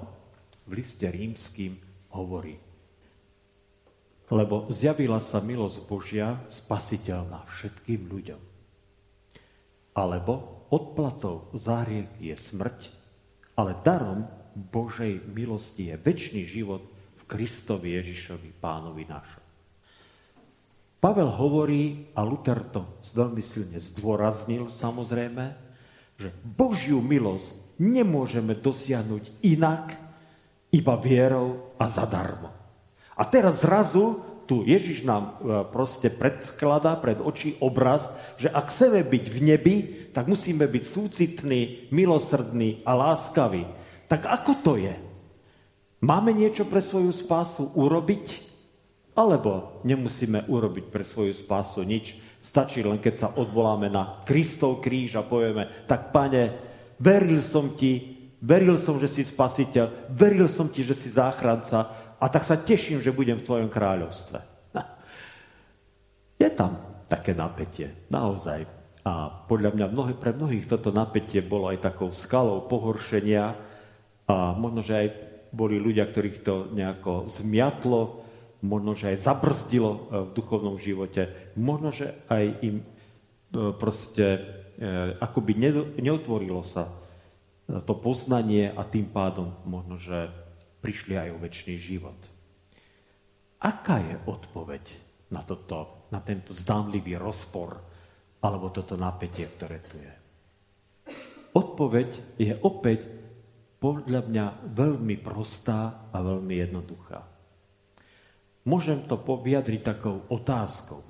v 0.63 0.79
liste 0.79 1.03
rímským 1.03 1.75
hovorí. 2.15 2.55
Lebo 4.31 4.71
zjavila 4.71 5.19
sa 5.19 5.43
milosť 5.43 5.77
Božia 5.83 6.39
spasiteľná 6.47 7.43
všetkým 7.51 8.07
ľuďom. 8.07 8.41
Alebo 9.99 10.63
odplatou 10.71 11.51
za 11.51 11.83
hriech 11.83 12.07
je 12.23 12.31
smrť, 12.31 12.79
ale 13.59 13.75
darom 13.83 14.23
Božej 14.55 15.27
milosti 15.27 15.91
je 15.91 15.99
väčší 15.99 16.47
život 16.47 16.81
v 17.19 17.23
Kristovi 17.27 17.99
Ježišovi, 17.99 18.55
pánovi 18.57 19.03
našom. 19.03 19.43
Pavel 21.03 21.27
hovorí, 21.27 22.07
a 22.15 22.23
Luther 22.23 22.63
to 22.71 22.87
veľmi 23.03 23.43
silne 23.43 23.75
zdôraznil 23.75 24.71
samozrejme, 24.71 25.51
že 26.15 26.31
Božiu 26.47 27.03
milosť 27.03 27.72
nemôžeme 27.83 28.55
dosiahnuť 28.55 29.43
inak, 29.43 29.99
iba 30.71 30.95
vierou 30.95 31.75
a 31.75 31.85
zadarmo. 31.91 32.49
A 33.13 33.21
teraz 33.27 33.61
zrazu 33.61 34.23
tu 34.49 34.65
Ježiš 34.65 35.05
nám 35.05 35.23
e, 35.23 35.31
proste 35.69 36.09
predskladá 36.11 36.97
pred 36.97 37.19
oči 37.21 37.55
obraz, 37.63 38.09
že 38.35 38.51
ak 38.51 38.73
chceme 38.73 39.05
byť 39.05 39.25
v 39.29 39.37
nebi, 39.39 39.75
tak 40.11 40.27
musíme 40.27 40.67
byť 40.67 40.83
súcitní, 40.83 41.61
milosrdní 41.93 42.83
a 42.83 42.91
láskaví. 42.97 43.63
Tak 44.09 44.27
ako 44.27 44.53
to 44.65 44.73
je? 44.81 44.95
Máme 46.03 46.35
niečo 46.35 46.67
pre 46.67 46.83
svoju 46.83 47.13
spásu 47.15 47.71
urobiť? 47.71 48.51
Alebo 49.13 49.79
nemusíme 49.85 50.49
urobiť 50.49 50.85
pre 50.89 51.05
svoju 51.05 51.31
spásu 51.31 51.85
nič? 51.85 52.17
Stačí 52.43 52.83
len, 52.83 52.99
keď 52.99 53.15
sa 53.15 53.29
odvoláme 53.39 53.87
na 53.87 54.19
Kristov 54.27 54.83
kríž 54.83 55.15
a 55.15 55.23
povieme, 55.23 55.87
tak 55.87 56.11
pane, 56.11 56.72
veril 56.99 57.41
som 57.41 57.73
ti, 57.77 58.23
veril 58.43 58.75
som, 58.75 58.99
že 58.99 59.07
si 59.07 59.21
spasiteľ, 59.23 60.11
veril 60.11 60.49
som 60.51 60.67
ti, 60.67 60.83
že 60.83 60.97
si 60.97 61.09
záchranca 61.13 62.13
a 62.19 62.25
tak 62.27 62.43
sa 62.43 62.59
teším, 62.59 62.99
že 63.03 63.15
budem 63.15 63.39
v 63.39 63.47
tvojom 63.47 63.69
kráľovstve. 63.71 64.53
Je 66.41 66.49
tam 66.51 66.75
také 67.07 67.31
napätie, 67.31 67.93
naozaj. 68.11 68.67
A 69.03 69.27
podľa 69.47 69.75
mňa 69.75 69.85
mnohé, 69.91 70.13
pre 70.15 70.31
mnohých 70.31 70.67
toto 70.67 70.91
napätie 70.91 71.43
bolo 71.43 71.67
aj 71.71 71.83
takou 71.83 72.11
skalou 72.11 72.63
pohoršenia 72.67 73.55
a 74.27 74.55
možno, 74.55 74.79
že 74.79 74.93
aj 74.95 75.07
boli 75.51 75.77
ľudia, 75.77 76.07
ktorých 76.07 76.37
to 76.41 76.55
nejako 76.71 77.27
zmiatlo, 77.27 78.23
možno, 78.63 78.95
že 78.95 79.11
aj 79.13 79.27
zabrzdilo 79.27 79.91
e, 79.91 79.99
v 80.23 80.29
duchovnom 80.33 80.75
živote, 80.79 81.51
možno, 81.59 81.91
že 81.91 82.15
aj 82.31 82.43
im 82.63 82.75
e, 82.79 82.85
proste 83.75 84.39
akoby 85.19 85.53
neotvorilo 86.01 86.61
sa 86.65 86.89
to 87.63 87.93
poznanie 87.95 88.69
a 88.69 88.83
tým 88.83 89.07
pádom 89.07 89.55
možno, 89.63 89.95
že 89.95 90.29
prišli 90.83 91.15
aj 91.15 91.29
o 91.31 91.41
väčší 91.41 91.79
život. 91.79 92.19
Aká 93.63 94.03
je 94.03 94.19
odpoveď 94.27 94.83
na, 95.31 95.39
toto, 95.47 96.09
na 96.11 96.19
tento 96.19 96.51
zdánlivý 96.51 97.15
rozpor 97.15 97.79
alebo 98.43 98.67
toto 98.75 98.99
napätie, 98.99 99.47
ktoré 99.47 99.79
tu 99.79 99.95
je? 99.95 100.13
Odpoveď 101.55 102.09
je 102.35 102.53
opäť 102.59 103.07
podľa 103.79 104.27
mňa 104.27 104.45
veľmi 104.75 105.15
prostá 105.23 106.11
a 106.11 106.17
veľmi 106.19 106.55
jednoduchá. 106.59 107.23
Môžem 108.67 109.03
to 109.07 109.19
vyjadriť 109.19 109.81
takou 109.83 110.23
otázkou. 110.27 111.03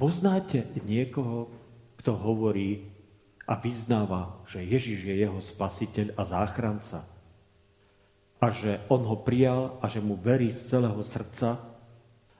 Poznáte 0.00 0.72
niekoho, 0.84 1.52
kto 2.00 2.16
hovorí 2.16 2.88
a 3.44 3.60
vyznáva, 3.60 4.40
že 4.48 4.64
Ježiš 4.64 5.04
je 5.04 5.14
jeho 5.20 5.36
spasiteľ 5.36 6.16
a 6.16 6.22
záchranca? 6.24 7.04
A 8.40 8.48
že 8.48 8.80
on 8.88 9.04
ho 9.04 9.20
prijal 9.20 9.76
a 9.84 9.86
že 9.86 10.00
mu 10.00 10.16
verí 10.16 10.48
z 10.48 10.64
celého 10.64 10.96
srdca 11.04 11.60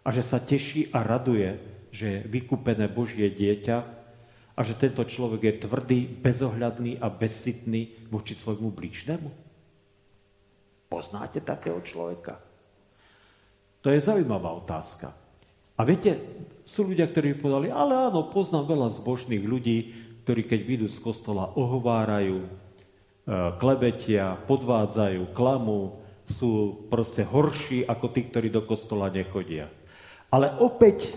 a 0.00 0.08
že 0.08 0.24
sa 0.24 0.40
teší 0.40 0.88
a 0.96 1.04
raduje, 1.04 1.61
že 1.92 2.06
je 2.08 2.18
vykúpené 2.24 2.88
Božie 2.88 3.28
dieťa 3.28 3.78
a 4.56 4.61
že 4.64 4.72
tento 4.80 5.04
človek 5.04 5.40
je 5.44 5.54
tvrdý, 5.68 6.00
bezohľadný 6.08 6.96
a 6.96 7.12
bezsitný 7.12 8.08
voči 8.08 8.32
svojmu 8.32 8.72
blížnemu? 8.72 9.28
Poznáte 10.88 11.44
takého 11.44 11.84
človeka? 11.84 12.40
To 13.84 13.92
je 13.92 14.00
zaujímavá 14.00 14.56
otázka. 14.56 15.12
A 15.81 15.89
viete, 15.89 16.20
sú 16.68 16.93
ľudia, 16.93 17.09
ktorí 17.09 17.41
povedali, 17.41 17.72
ale 17.72 18.12
áno, 18.12 18.28
poznám 18.28 18.68
veľa 18.68 18.93
zbožných 19.01 19.41
ľudí, 19.41 19.78
ktorí 20.28 20.45
keď 20.45 20.61
vyjdú 20.61 20.87
z 20.93 21.01
kostola, 21.01 21.57
ohovárajú, 21.57 22.45
e, 22.45 22.49
klebetia, 23.57 24.37
podvádzajú, 24.45 25.33
klamú, 25.33 25.97
sú 26.28 26.85
proste 26.93 27.24
horší 27.24 27.89
ako 27.89 28.12
tí, 28.12 28.28
ktorí 28.28 28.53
do 28.53 28.61
kostola 28.61 29.09
nechodia. 29.09 29.72
Ale 30.28 30.53
opäť 30.61 31.16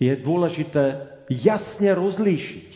je 0.00 0.16
dôležité 0.16 1.04
jasne 1.28 1.92
rozlíšiť 1.92 2.68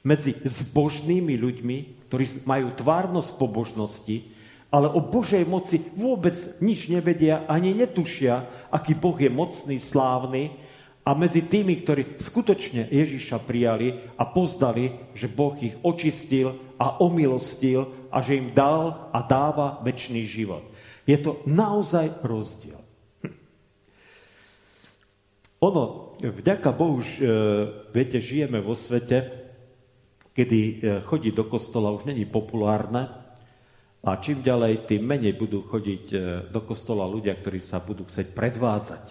medzi 0.00 0.32
zbožnými 0.40 1.36
ľuďmi, 1.36 2.08
ktorí 2.08 2.48
majú 2.48 2.72
tvárnosť 2.72 3.36
pobožnosti, 3.36 4.32
ale 4.70 4.90
o 4.90 5.00
Božej 5.00 5.46
moci 5.46 5.78
vôbec 5.94 6.34
nič 6.58 6.90
nevedia, 6.90 7.46
ani 7.46 7.72
netušia, 7.72 8.68
aký 8.70 8.98
Boh 8.98 9.14
je 9.14 9.30
mocný, 9.30 9.78
slávny, 9.78 10.66
a 11.06 11.14
medzi 11.14 11.46
tými, 11.46 11.86
ktorí 11.86 12.18
skutočne 12.18 12.90
Ježiša 12.90 13.38
prijali 13.46 13.94
a 14.18 14.26
pozdali, 14.26 15.14
že 15.14 15.30
Boh 15.30 15.54
ich 15.62 15.78
očistil 15.86 16.58
a 16.82 16.98
omilostil 16.98 18.10
a 18.10 18.18
že 18.18 18.42
im 18.42 18.50
dal 18.50 19.06
a 19.14 19.22
dáva 19.22 19.78
väčší 19.86 20.26
život. 20.26 20.66
Je 21.06 21.14
to 21.22 21.38
naozaj 21.46 22.10
rozdiel. 22.26 22.82
Ono, 25.62 26.14
vďaka 26.18 26.74
Bohu, 26.74 26.98
e, 26.98 27.06
viete, 27.94 28.18
žijeme 28.18 28.58
vo 28.58 28.74
svete, 28.74 29.46
kedy 30.34 30.58
e, 30.58 30.72
chodí 31.06 31.30
do 31.30 31.46
kostola 31.46 31.94
už 31.94 32.10
není 32.10 32.26
populárne 32.26 33.25
a 34.06 34.22
čím 34.22 34.38
ďalej, 34.38 34.86
tým 34.86 35.02
menej 35.02 35.34
budú 35.34 35.66
chodiť 35.66 36.04
e, 36.14 36.16
do 36.46 36.62
kostola 36.62 37.02
ľudia, 37.10 37.34
ktorí 37.34 37.58
sa 37.58 37.82
budú 37.82 38.06
chcieť 38.06 38.30
predvádzať. 38.38 39.04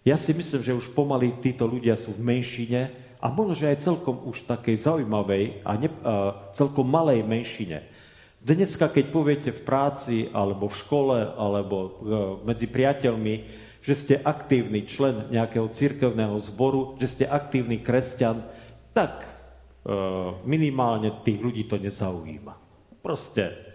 Ja 0.00 0.16
si 0.16 0.32
myslím, 0.32 0.64
že 0.64 0.72
už 0.72 0.96
pomaly 0.96 1.44
títo 1.44 1.68
ľudia 1.68 1.92
sú 1.92 2.16
v 2.16 2.24
menšine 2.24 2.88
a 3.20 3.28
možno, 3.28 3.52
že 3.52 3.68
aj 3.68 3.84
celkom 3.84 4.24
už 4.24 4.48
takej 4.48 4.80
zaujímavej 4.80 5.60
a, 5.60 5.76
ne, 5.76 5.92
a 6.00 6.12
celkom 6.56 6.88
malej 6.88 7.20
menšine. 7.20 7.84
Dneska, 8.40 8.88
keď 8.88 9.04
poviete 9.12 9.50
v 9.52 9.64
práci, 9.64 10.16
alebo 10.32 10.68
v 10.68 10.76
škole, 10.76 11.16
alebo 11.16 11.76
medzi 12.44 12.68
priateľmi, 12.68 13.34
že 13.84 13.92
ste 13.96 14.14
aktívny 14.20 14.88
člen 14.88 15.28
nejakého 15.28 15.68
cirkevného 15.68 16.36
zboru, 16.40 16.96
že 16.96 17.08
ste 17.12 17.24
aktívny 17.28 17.84
kresťan, 17.84 18.40
tak 18.96 19.24
e, 19.24 19.28
minimálne 20.48 21.20
tých 21.20 21.40
ľudí 21.40 21.68
to 21.68 21.76
nezaujíma. 21.76 22.56
Proste 23.04 23.73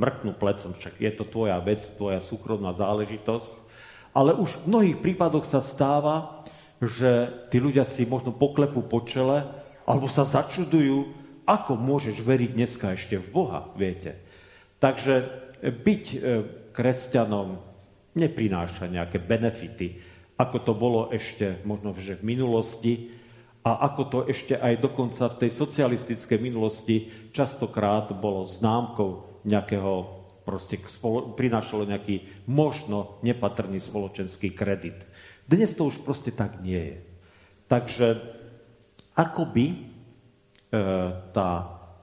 mrknú 0.00 0.32
plecom, 0.32 0.72
však 0.72 0.96
je 0.96 1.12
to 1.12 1.28
tvoja 1.28 1.60
vec, 1.60 1.84
tvoja 1.84 2.24
súkromná 2.24 2.72
záležitosť. 2.72 3.68
Ale 4.16 4.32
už 4.32 4.64
v 4.64 4.66
mnohých 4.72 4.98
prípadoch 5.04 5.44
sa 5.44 5.60
stáva, 5.60 6.42
že 6.80 7.28
tí 7.52 7.60
ľudia 7.60 7.84
si 7.84 8.08
možno 8.08 8.32
poklepú 8.32 8.80
po 8.80 9.04
čele, 9.04 9.44
alebo 9.84 10.08
sa 10.08 10.24
začudujú, 10.24 11.12
ako 11.44 11.76
môžeš 11.76 12.16
veriť 12.24 12.50
dneska 12.56 12.96
ešte 12.96 13.20
v 13.20 13.28
Boha, 13.28 13.68
viete. 13.76 14.16
Takže 14.80 15.28
byť 15.60 16.04
e, 16.08 16.18
kresťanom 16.72 17.60
neprináša 18.16 18.88
nejaké 18.88 19.20
benefity, 19.20 20.00
ako 20.40 20.56
to 20.64 20.72
bolo 20.72 21.00
ešte 21.12 21.60
možno 21.68 21.92
že 21.92 22.16
v 22.16 22.32
minulosti 22.32 23.12
a 23.60 23.84
ako 23.92 24.02
to 24.08 24.18
ešte 24.24 24.56
aj 24.56 24.80
dokonca 24.80 25.28
v 25.28 25.38
tej 25.46 25.50
socialistickej 25.52 26.38
minulosti 26.40 27.12
častokrát 27.36 28.08
bolo 28.16 28.48
známkou 28.48 29.29
nejakého, 29.46 30.22
proste 30.44 30.80
prinášalo 31.36 31.86
nejaký 31.86 32.46
možno 32.48 33.22
nepatrný 33.22 33.78
spoločenský 33.78 34.52
kredit. 34.52 35.06
Dnes 35.46 35.74
to 35.74 35.88
už 35.88 36.02
proste 36.02 36.34
tak 36.34 36.62
nie 36.62 36.78
je. 36.78 36.98
Takže 37.70 38.06
akoby 39.14 39.66
e, 39.70 39.76
tá 41.30 41.50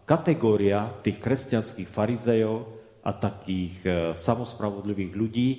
kategória 0.08 0.88
tých 1.04 1.20
kresťanských 1.20 1.90
farizejov 1.92 2.68
a 3.04 3.12
takých 3.12 3.76
e, 3.84 3.90
samospravodlivých 4.16 5.14
ľudí 5.16 5.50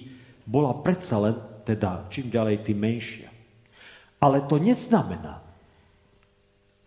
bola 0.48 0.72
predsa 0.80 1.20
len 1.20 1.36
teda 1.68 2.08
čím 2.08 2.32
ďalej 2.32 2.64
tým 2.64 2.78
menšia. 2.80 3.28
Ale 4.18 4.48
to 4.48 4.56
neznamená, 4.56 5.44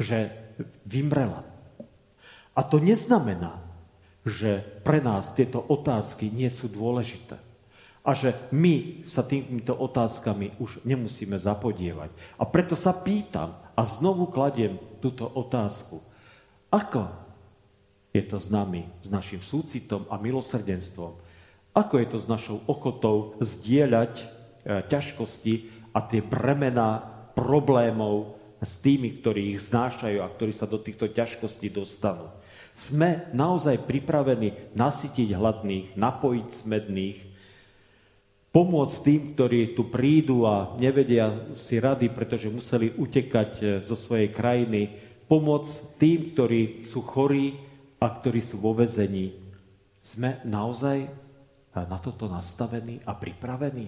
že 0.02 0.34
vymrela. 0.84 1.46
A 2.58 2.62
to 2.66 2.82
neznamená, 2.82 3.61
že 4.22 4.62
pre 4.86 5.02
nás 5.02 5.34
tieto 5.34 5.62
otázky 5.62 6.30
nie 6.30 6.50
sú 6.50 6.70
dôležité. 6.70 7.42
A 8.02 8.18
že 8.18 8.34
my 8.50 9.06
sa 9.06 9.22
týmito 9.22 9.78
otázkami 9.78 10.58
už 10.58 10.82
nemusíme 10.82 11.38
zapodievať. 11.38 12.10
A 12.42 12.44
preto 12.50 12.74
sa 12.74 12.98
pýtam 12.98 13.54
a 13.78 13.82
znovu 13.86 14.30
kladiem 14.30 14.82
túto 14.98 15.30
otázku. 15.30 16.02
Ako 16.74 17.14
je 18.10 18.26
to 18.26 18.42
s 18.42 18.50
nami, 18.50 18.90
s 19.00 19.08
našim 19.08 19.40
súcitom 19.40 20.10
a 20.10 20.18
milosrdenstvom, 20.18 21.14
ako 21.72 21.94
je 22.02 22.08
to 22.10 22.18
s 22.20 22.28
našou 22.28 22.60
ochotou 22.68 23.40
zdieľať 23.40 24.14
e, 24.20 24.26
ťažkosti 24.92 25.54
a 25.96 26.04
tie 26.04 26.20
bremená 26.20 27.06
problémov 27.32 28.36
s 28.60 28.78
tými, 28.84 29.24
ktorí 29.24 29.56
ich 29.56 29.64
znášajú 29.72 30.20
a 30.20 30.32
ktorí 30.32 30.52
sa 30.52 30.68
do 30.68 30.78
týchto 30.78 31.08
ťažkostí 31.08 31.72
dostanú. 31.72 32.28
Sme 32.72 33.28
naozaj 33.36 33.84
pripravení 33.84 34.72
nasytiť 34.76 35.36
hladných, 35.36 36.00
napojiť 36.00 36.48
smedných, 36.48 37.18
pomôcť 38.52 38.96
tým, 39.04 39.22
ktorí 39.36 39.60
tu 39.76 39.88
prídu 39.88 40.44
a 40.44 40.76
nevedia 40.76 41.56
si 41.56 41.80
rady, 41.80 42.12
pretože 42.12 42.52
museli 42.52 42.92
utekať 42.92 43.52
e, 43.60 43.64
zo 43.80 43.96
svojej 43.96 44.28
krajiny, 44.28 44.92
pomôcť 45.32 45.74
tým, 45.96 46.20
ktorí 46.36 46.84
sú 46.84 47.00
chorí 47.08 47.56
a 48.04 48.12
ktorí 48.12 48.44
sú 48.44 48.60
vo 48.60 48.76
vezení. 48.76 49.32
Sme 50.04 50.44
naozaj 50.44 51.08
na 51.72 51.98
toto 52.04 52.28
nastavený 52.28 53.00
a 53.08 53.16
pripravený? 53.16 53.88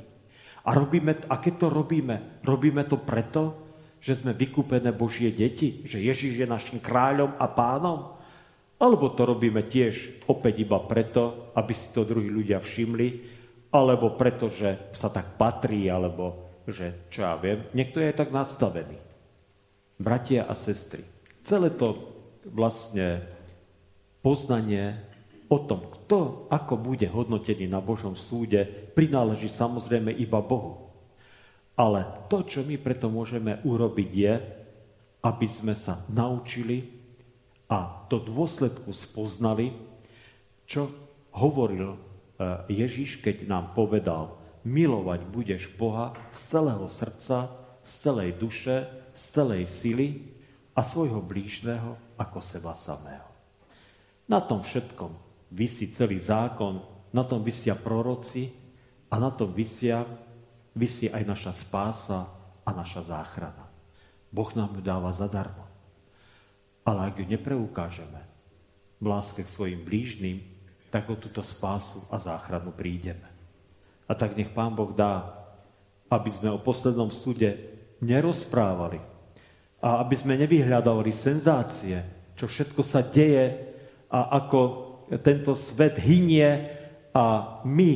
A, 0.63 0.69
robíme, 0.71 1.19
a 1.27 1.35
keď 1.35 1.53
to 1.59 1.67
robíme, 1.67 2.39
robíme 2.47 2.87
to 2.87 2.95
preto, 2.95 3.59
že 3.99 4.23
sme 4.23 4.31
vykúpené 4.31 4.95
Božie 4.95 5.31
deti, 5.35 5.83
že 5.83 5.99
Ježiš 5.99 6.39
je 6.39 6.47
našim 6.47 6.79
kráľom 6.79 7.35
a 7.35 7.47
pánom, 7.51 8.12
alebo 8.83 9.15
to 9.15 9.23
robíme 9.23 9.63
tiež 9.71 10.27
opäť 10.27 10.67
iba 10.67 10.75
preto, 10.83 11.55
aby 11.55 11.71
si 11.71 11.95
to 11.95 12.03
druhí 12.03 12.27
ľudia 12.27 12.59
všimli, 12.59 13.07
alebo 13.71 14.19
preto, 14.19 14.51
že 14.51 14.91
sa 14.91 15.07
tak 15.07 15.39
patrí, 15.39 15.87
alebo 15.87 16.51
že 16.67 17.07
čo 17.07 17.23
ja 17.23 17.39
viem, 17.39 17.63
niekto 17.71 18.03
je 18.03 18.11
aj 18.11 18.19
tak 18.19 18.29
nastavený. 18.35 18.99
Bratia 19.95 20.43
a 20.43 20.51
sestry, 20.51 21.07
celé 21.47 21.71
to 21.71 21.95
vlastne 22.51 23.23
poznanie 24.19 24.99
o 25.47 25.63
tom, 25.63 25.87
kto 25.87 26.51
ako 26.51 26.75
bude 26.75 27.07
hodnotený 27.07 27.71
na 27.71 27.79
Božom 27.79 28.19
súde, 28.19 28.67
prináleží 28.99 29.47
samozrejme 29.47 30.11
iba 30.11 30.43
Bohu. 30.43 30.91
Ale 31.79 32.03
to, 32.27 32.43
čo 32.43 32.67
my 32.67 32.75
preto 32.77 33.07
môžeme 33.07 33.63
urobiť, 33.63 34.09
je, 34.11 34.33
aby 35.23 35.47
sme 35.47 35.71
sa 35.71 36.03
naučili 36.11 37.02
a 37.73 38.05
do 38.05 38.21
dôsledku 38.21 38.93
spoznali, 38.93 39.73
čo 40.69 40.93
hovoril 41.33 41.97
e, 41.97 41.99
Ježiš, 42.69 43.17
keď 43.17 43.49
nám 43.49 43.73
povedal, 43.73 44.37
milovať 44.61 45.25
budeš 45.33 45.73
Boha 45.73 46.13
z 46.29 46.53
celého 46.53 46.85
srdca, 46.85 47.49
z 47.81 47.91
celej 47.97 48.37
duše, 48.37 48.85
z 49.17 49.21
celej 49.33 49.65
sily 49.65 50.07
a 50.77 50.85
svojho 50.85 51.17
blížneho 51.25 51.97
ako 52.13 52.37
seba 52.45 52.77
samého. 52.77 53.25
Na 54.29 54.37
tom 54.45 54.61
všetkom 54.61 55.11
vysí 55.49 55.89
celý 55.89 56.21
zákon, 56.21 56.77
na 57.09 57.25
tom 57.25 57.41
vysia 57.41 57.73
proroci 57.73 58.53
a 59.09 59.17
na 59.17 59.33
tom 59.33 59.49
vysia, 59.49 60.05
vysí 60.77 61.09
aj 61.09 61.25
naša 61.25 61.51
spása 61.57 62.29
a 62.61 62.69
naša 62.69 63.17
záchrana. 63.17 63.65
Boh 64.29 64.49
nám 64.53 64.77
ju 64.77 64.81
dáva 64.81 65.09
zadarmo. 65.09 65.62
Ale 66.83 66.99
ak 67.07 67.19
ju 67.19 67.25
nepreukážeme 67.27 68.21
v 68.99 69.05
láske 69.07 69.43
k 69.43 69.51
svojim 69.51 69.83
blížnym, 69.83 70.43
tak 70.91 71.09
o 71.09 71.17
túto 71.17 71.41
spásu 71.41 72.03
a 72.11 72.21
záchranu 72.21 72.69
prídeme. 72.69 73.25
A 74.05 74.13
tak 74.13 74.37
nech 74.37 74.51
Pán 74.51 74.75
Boh 74.75 74.91
dá, 74.93 75.43
aby 76.11 76.29
sme 76.29 76.53
o 76.53 76.61
poslednom 76.61 77.09
súde 77.09 77.57
nerozprávali 78.03 79.01
a 79.83 80.03
aby 80.03 80.15
sme 80.15 80.37
nevyhľadali 80.37 81.09
senzácie, 81.09 82.03
čo 82.37 82.45
všetko 82.45 82.81
sa 82.85 83.01
deje 83.01 83.73
a 84.13 84.43
ako 84.43 84.59
tento 85.25 85.57
svet 85.57 85.97
hynie 85.97 86.69
a 87.11 87.57
my, 87.65 87.91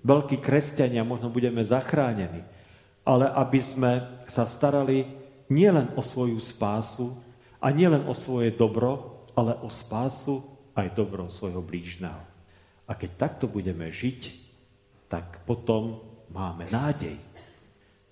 veľkí 0.00 0.40
kresťania, 0.40 1.04
možno 1.04 1.28
budeme 1.28 1.60
zachránení, 1.60 2.40
ale 3.04 3.26
aby 3.28 3.60
sme 3.60 3.92
sa 4.26 4.48
starali 4.48 5.04
nielen 5.52 5.92
o 5.98 6.00
svoju 6.00 6.40
spásu 6.40 7.29
a 7.60 7.66
nielen 7.68 8.08
o 8.08 8.16
svoje 8.16 8.56
dobro, 8.56 9.22
ale 9.36 9.54
o 9.60 9.68
spásu 9.68 10.40
aj 10.72 10.96
dobro 10.96 11.28
svojho 11.28 11.60
blížneho. 11.60 12.24
A 12.88 12.92
keď 12.96 13.10
takto 13.30 13.46
budeme 13.46 13.92
žiť, 13.92 14.20
tak 15.06 15.44
potom 15.46 16.00
máme 16.32 16.66
nádej, 16.72 17.20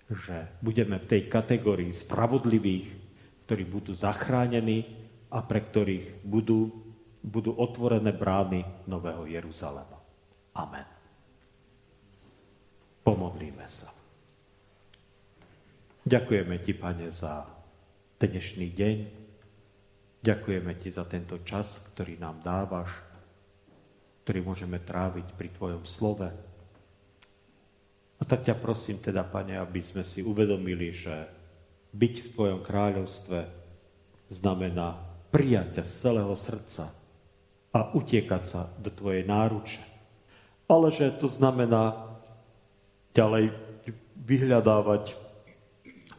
že 0.09 0.49
budeme 0.61 1.01
v 1.01 1.09
tej 1.09 1.23
kategórii 1.27 1.91
spravodlivých, 1.91 2.87
ktorí 3.49 3.65
budú 3.65 3.93
zachránení 3.97 4.85
a 5.33 5.45
pre 5.45 5.65
ktorých 5.65 6.25
budú, 6.25 6.69
budú 7.25 7.57
otvorené 7.57 8.13
brány 8.13 8.89
Nového 8.89 9.29
Jeruzalema. 9.29 9.99
Amen. 10.57 10.87
Pomodlíme 13.05 13.65
sa. 13.65 13.89
Ďakujeme 16.09 16.57
Ti, 16.65 16.73
Pane, 16.73 17.09
za 17.13 17.45
dnešný 18.21 18.69
deň. 18.73 19.18
Ďakujeme 20.19 20.75
Ti 20.79 20.89
za 20.91 21.05
tento 21.07 21.39
čas, 21.47 21.83
ktorý 21.95 22.19
nám 22.19 22.43
dávaš, 22.43 22.91
ktorý 24.27 24.45
môžeme 24.45 24.83
tráviť 24.83 25.35
pri 25.39 25.49
Tvojom 25.55 25.85
slove, 25.87 26.29
a 28.19 28.23
tak 28.27 28.43
ťa 28.43 28.59
prosím 28.59 28.99
teda, 28.99 29.23
Pane, 29.23 29.55
aby 29.55 29.79
sme 29.79 30.03
si 30.03 30.27
uvedomili, 30.27 30.91
že 30.91 31.31
byť 31.95 32.15
v 32.19 32.33
Tvojom 32.35 32.61
kráľovstve 32.67 33.39
znamená 34.27 34.99
prijať 35.31 35.81
ťa 35.81 35.85
z 35.87 35.93
celého 36.03 36.35
srdca 36.35 36.85
a 37.71 37.79
utiekať 37.95 38.43
sa 38.43 38.67
do 38.83 38.91
Tvojej 38.91 39.23
náruče. 39.23 39.83
Ale 40.67 40.91
že 40.91 41.15
to 41.15 41.31
znamená 41.31 42.11
ďalej 43.15 43.55
vyhľadávať 44.19 45.15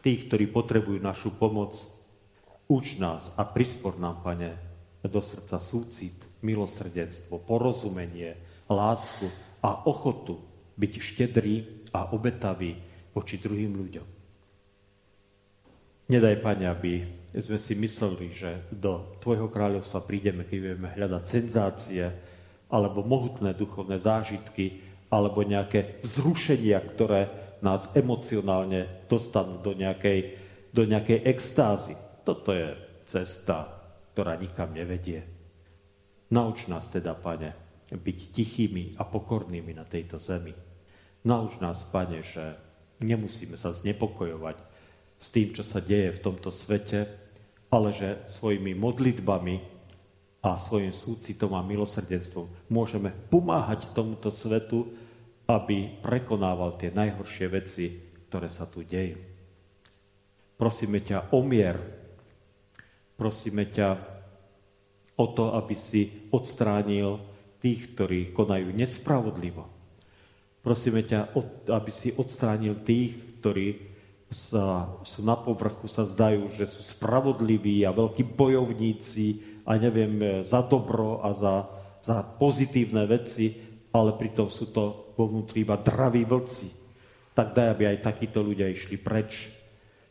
tých, 0.00 0.26
ktorí 0.26 0.48
potrebujú 0.48 0.98
našu 0.98 1.30
pomoc. 1.36 1.76
Uč 2.70 3.02
nás 3.02 3.34
a 3.34 3.42
prispor 3.42 3.98
nám, 3.98 4.22
Pane, 4.22 4.54
do 5.02 5.18
srdca 5.18 5.58
súcit, 5.58 6.14
milosrdenstvo, 6.46 7.42
porozumenie, 7.42 8.38
lásku 8.70 9.26
a 9.58 9.90
ochotu 9.90 10.38
byť 10.78 10.92
štedrý 11.02 11.54
a 11.90 12.14
obetavý 12.14 12.78
voči 13.10 13.42
druhým 13.42 13.74
ľuďom. 13.74 14.06
Nedaj, 16.14 16.36
Pane, 16.38 16.70
aby 16.70 17.02
sme 17.34 17.58
si 17.58 17.74
mysleli, 17.74 18.30
že 18.30 18.62
do 18.70 19.18
Tvojho 19.18 19.50
kráľovstva 19.50 20.06
prídeme, 20.06 20.46
keď 20.46 20.58
budeme 20.62 20.94
hľadať 20.94 21.22
senzácie, 21.26 22.06
alebo 22.70 23.02
mohutné 23.02 23.50
duchovné 23.50 23.98
zážitky, 23.98 24.78
alebo 25.10 25.42
nejaké 25.42 25.98
vzrušenia, 26.06 26.78
ktoré 26.86 27.30
nás 27.66 27.90
emocionálne 27.98 29.10
dostanú 29.10 29.58
do 29.58 29.74
nejakej, 29.74 30.38
do 30.70 30.86
nejakej 30.86 31.26
extázy. 31.26 31.98
Toto 32.22 32.52
je 32.52 32.76
cesta, 33.08 33.66
ktorá 34.12 34.36
nikam 34.36 34.72
nevedie. 34.74 35.24
Nauč 36.30 36.70
nás 36.70 36.86
teda, 36.88 37.16
Pane, 37.16 37.52
byť 37.90 38.18
tichými 38.30 38.94
a 38.98 39.02
pokornými 39.02 39.74
na 39.74 39.82
tejto 39.82 40.20
zemi 40.20 40.54
Nauč 41.20 41.60
nás, 41.60 41.84
Pane, 41.84 42.24
že 42.24 42.56
nemusíme 43.04 43.52
sa 43.56 43.76
znepokojovať 43.76 44.56
s 45.20 45.26
tým, 45.28 45.52
čo 45.52 45.60
sa 45.60 45.84
deje 45.84 46.16
v 46.16 46.22
tomto 46.24 46.48
svete, 46.48 47.12
ale 47.68 47.92
že 47.92 48.24
svojimi 48.24 48.72
modlitbami 48.72 49.56
a 50.40 50.56
svojim 50.56 50.96
súcitom 50.96 51.52
a 51.52 51.60
milosrdenstvom 51.60 52.72
môžeme 52.72 53.12
pomáhať 53.28 53.92
tomuto 53.92 54.32
svetu, 54.32 54.88
aby 55.44 56.00
prekonával 56.00 56.80
tie 56.80 56.88
najhoršie 56.88 57.46
veci, 57.52 58.00
ktoré 58.32 58.48
sa 58.48 58.64
tu 58.64 58.80
dejú. 58.80 59.20
Prosíme 60.56 61.04
ťa 61.04 61.36
o 61.36 61.44
mier, 61.44 61.76
prosíme 63.20 63.68
ťa 63.68 64.00
o 65.20 65.26
to, 65.36 65.52
aby 65.52 65.76
si 65.76 66.32
odstránil 66.32 67.20
tých, 67.60 67.92
ktorí 67.92 68.32
konajú 68.32 68.72
nespravodlivo, 68.72 69.80
Prosíme 70.60 71.00
ťa, 71.00 71.32
aby 71.72 71.88
si 71.88 72.12
odstránil 72.12 72.84
tých, 72.84 73.40
ktorí 73.40 73.80
sa, 74.28 74.92
sú 75.00 75.24
na 75.24 75.32
povrchu, 75.32 75.88
sa 75.88 76.04
zdajú, 76.04 76.52
že 76.52 76.68
sú 76.68 76.84
spravodliví 76.84 77.80
a 77.88 77.96
veľkí 77.96 78.28
bojovníci 78.36 79.40
a 79.64 79.80
neviem, 79.80 80.20
e, 80.20 80.26
za 80.44 80.60
dobro 80.60 81.24
a 81.24 81.32
za, 81.32 81.64
za 82.04 82.20
pozitívne 82.20 83.08
veci, 83.08 83.56
ale 83.90 84.12
pritom 84.14 84.52
sú 84.52 84.68
to 84.68 85.16
vo 85.16 85.24
vnútri 85.32 85.64
iba 85.64 85.80
draví 85.80 86.28
vlci. 86.28 86.68
Tak 87.32 87.56
daj, 87.56 87.68
aby 87.72 87.96
aj 87.96 88.04
takíto 88.04 88.44
ľudia 88.44 88.68
išli 88.68 89.00
preč. 89.00 89.48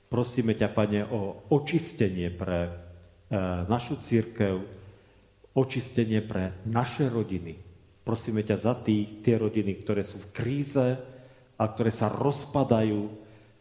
Prosíme 0.10 0.58
ťa, 0.58 0.74
Pane, 0.74 1.06
o 1.06 1.46
očistenie 1.54 2.34
pre 2.34 2.89
našu 3.70 4.02
církev, 4.02 4.66
očistenie 5.54 6.22
pre 6.26 6.58
naše 6.66 7.10
rodiny, 7.10 7.70
Prosíme 8.10 8.42
ťa 8.42 8.58
za 8.58 8.74
tých, 8.74 9.22
tie 9.22 9.38
rodiny, 9.38 9.86
ktoré 9.86 10.02
sú 10.02 10.18
v 10.18 10.34
kríze 10.34 10.98
a 11.62 11.64
ktoré 11.70 11.94
sa 11.94 12.10
rozpadajú, 12.10 13.06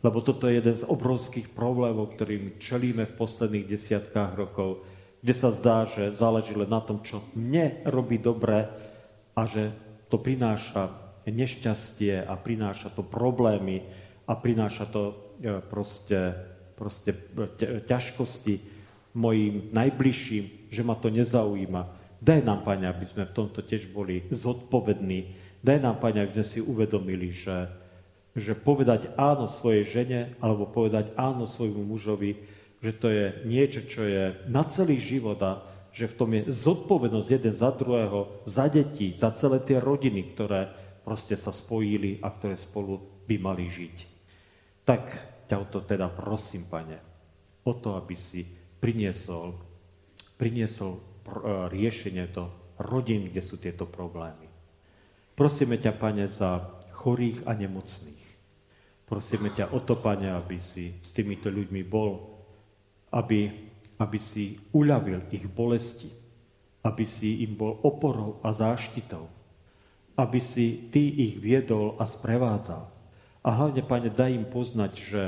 lebo 0.00 0.18
toto 0.24 0.48
je 0.48 0.56
jeden 0.56 0.72
z 0.72 0.88
obrovských 0.88 1.52
problémov, 1.52 2.16
ktorým 2.16 2.56
čelíme 2.56 3.04
v 3.04 3.12
posledných 3.12 3.68
desiatkách 3.68 4.32
rokov, 4.40 4.88
kde 5.20 5.34
sa 5.36 5.52
zdá, 5.52 5.84
že 5.84 6.16
záleží 6.16 6.56
len 6.56 6.72
na 6.72 6.80
tom, 6.80 7.04
čo 7.04 7.20
mne 7.36 7.84
robí 7.84 8.16
dobre 8.16 8.72
a 9.36 9.42
že 9.44 9.68
to 10.08 10.16
prináša 10.16 10.96
nešťastie 11.28 12.24
a 12.24 12.32
prináša 12.40 12.88
to 12.88 13.04
problémy 13.04 13.84
a 14.24 14.32
prináša 14.32 14.88
to 14.88 15.12
e, 15.44 15.60
proste, 15.60 16.32
proste 16.72 17.12
ťažkosti 17.84 18.77
mojim 19.16 19.72
najbližším, 19.72 20.72
že 20.72 20.82
ma 20.84 20.94
to 20.96 21.08
nezaujíma. 21.08 21.88
Daj 22.18 22.42
nám, 22.42 22.66
Pane, 22.66 22.90
aby 22.90 23.06
sme 23.06 23.24
v 23.24 23.36
tomto 23.36 23.62
tiež 23.62 23.88
boli 23.94 24.26
zodpovední. 24.28 25.32
Daj 25.62 25.78
nám, 25.78 26.02
Pane, 26.02 26.22
aby 26.22 26.42
sme 26.42 26.46
si 26.46 26.58
uvedomili, 26.58 27.30
že, 27.30 27.70
že 28.34 28.58
povedať 28.58 29.14
áno 29.14 29.46
svojej 29.46 29.84
žene 29.86 30.20
alebo 30.42 30.66
povedať 30.66 31.14
áno 31.14 31.46
svojmu 31.46 31.86
mužovi, 31.86 32.42
že 32.78 32.92
to 32.94 33.10
je 33.10 33.24
niečo, 33.46 33.80
čo 33.86 34.06
je 34.06 34.34
na 34.46 34.62
celý 34.66 34.98
život 34.98 35.38
a 35.42 35.62
že 35.90 36.06
v 36.06 36.16
tom 36.18 36.30
je 36.30 36.46
zodpovednosť 36.46 37.28
jeden 37.32 37.54
za 37.54 37.74
druhého, 37.74 38.44
za 38.46 38.70
deti, 38.70 39.16
za 39.16 39.34
celé 39.34 39.58
tie 39.66 39.82
rodiny, 39.82 40.30
ktoré 40.34 40.70
proste 41.02 41.34
sa 41.34 41.50
spojili 41.50 42.22
a 42.22 42.30
ktoré 42.30 42.54
spolu 42.54 43.24
by 43.26 43.36
mali 43.40 43.66
žiť. 43.66 43.96
Tak 44.84 45.02
ťa 45.48 45.56
o 45.58 45.66
to 45.66 45.80
teda 45.82 46.12
prosím, 46.12 46.68
pane, 46.68 47.00
o 47.64 47.72
to, 47.72 47.96
aby 47.96 48.14
si 48.14 48.57
priniesol, 48.78 49.58
priniesol 50.40 51.02
riešenie 51.68 52.30
do 52.32 52.48
rodín, 52.80 53.28
kde 53.28 53.42
sú 53.42 53.58
tieto 53.60 53.84
problémy. 53.84 54.48
Prosíme 55.34 55.78
ťa, 55.78 55.92
pane, 55.94 56.26
za 56.26 56.78
chorých 56.94 57.46
a 57.46 57.54
nemocných. 57.54 58.26
Prosíme 59.06 59.54
ťa 59.54 59.70
o 59.70 59.78
to, 59.82 59.98
pane, 59.98 60.30
aby 60.30 60.58
si 60.58 60.98
s 60.98 61.14
týmito 61.14 61.46
ľuďmi 61.48 61.82
bol, 61.86 62.38
aby, 63.14 63.50
aby 64.02 64.18
si 64.18 64.58
uľavil 64.74 65.30
ich 65.30 65.46
bolesti, 65.46 66.10
aby 66.84 67.04
si 67.06 67.44
im 67.46 67.54
bol 67.54 67.78
oporou 67.82 68.42
a 68.42 68.50
záštitou, 68.50 69.26
aby 70.18 70.38
si 70.42 70.90
ty 70.90 71.08
ich 71.22 71.38
viedol 71.38 71.94
a 71.98 72.04
sprevádzal. 72.04 72.84
A 73.46 73.48
hlavne, 73.54 73.86
Pane, 73.86 74.10
daj 74.10 74.34
im 74.34 74.44
poznať, 74.44 74.92
že 74.98 75.22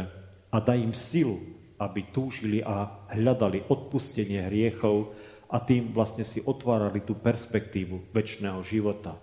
a 0.51 0.57
daj 0.59 0.83
im 0.83 0.91
silu, 0.91 1.39
aby 1.81 2.13
túžili 2.13 2.61
a 2.61 3.09
hľadali 3.09 3.65
odpustenie 3.73 4.45
hriechov 4.53 5.17
a 5.49 5.57
tým 5.59 5.97
vlastne 5.97 6.23
si 6.23 6.45
otvárali 6.45 7.01
tú 7.01 7.17
perspektívu 7.17 8.13
väčšného 8.13 8.61
života. 8.61 9.17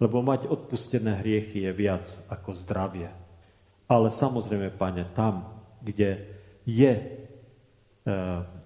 Lebo 0.00 0.24
mať 0.24 0.48
odpustené 0.48 1.20
hriechy 1.20 1.68
je 1.68 1.72
viac 1.76 2.08
ako 2.32 2.56
zdravie. 2.56 3.12
Ale 3.84 4.08
samozrejme, 4.08 4.72
Pane, 4.72 5.12
tam, 5.12 5.60
kde 5.84 6.24
je 6.64 6.92
e, 6.96 7.04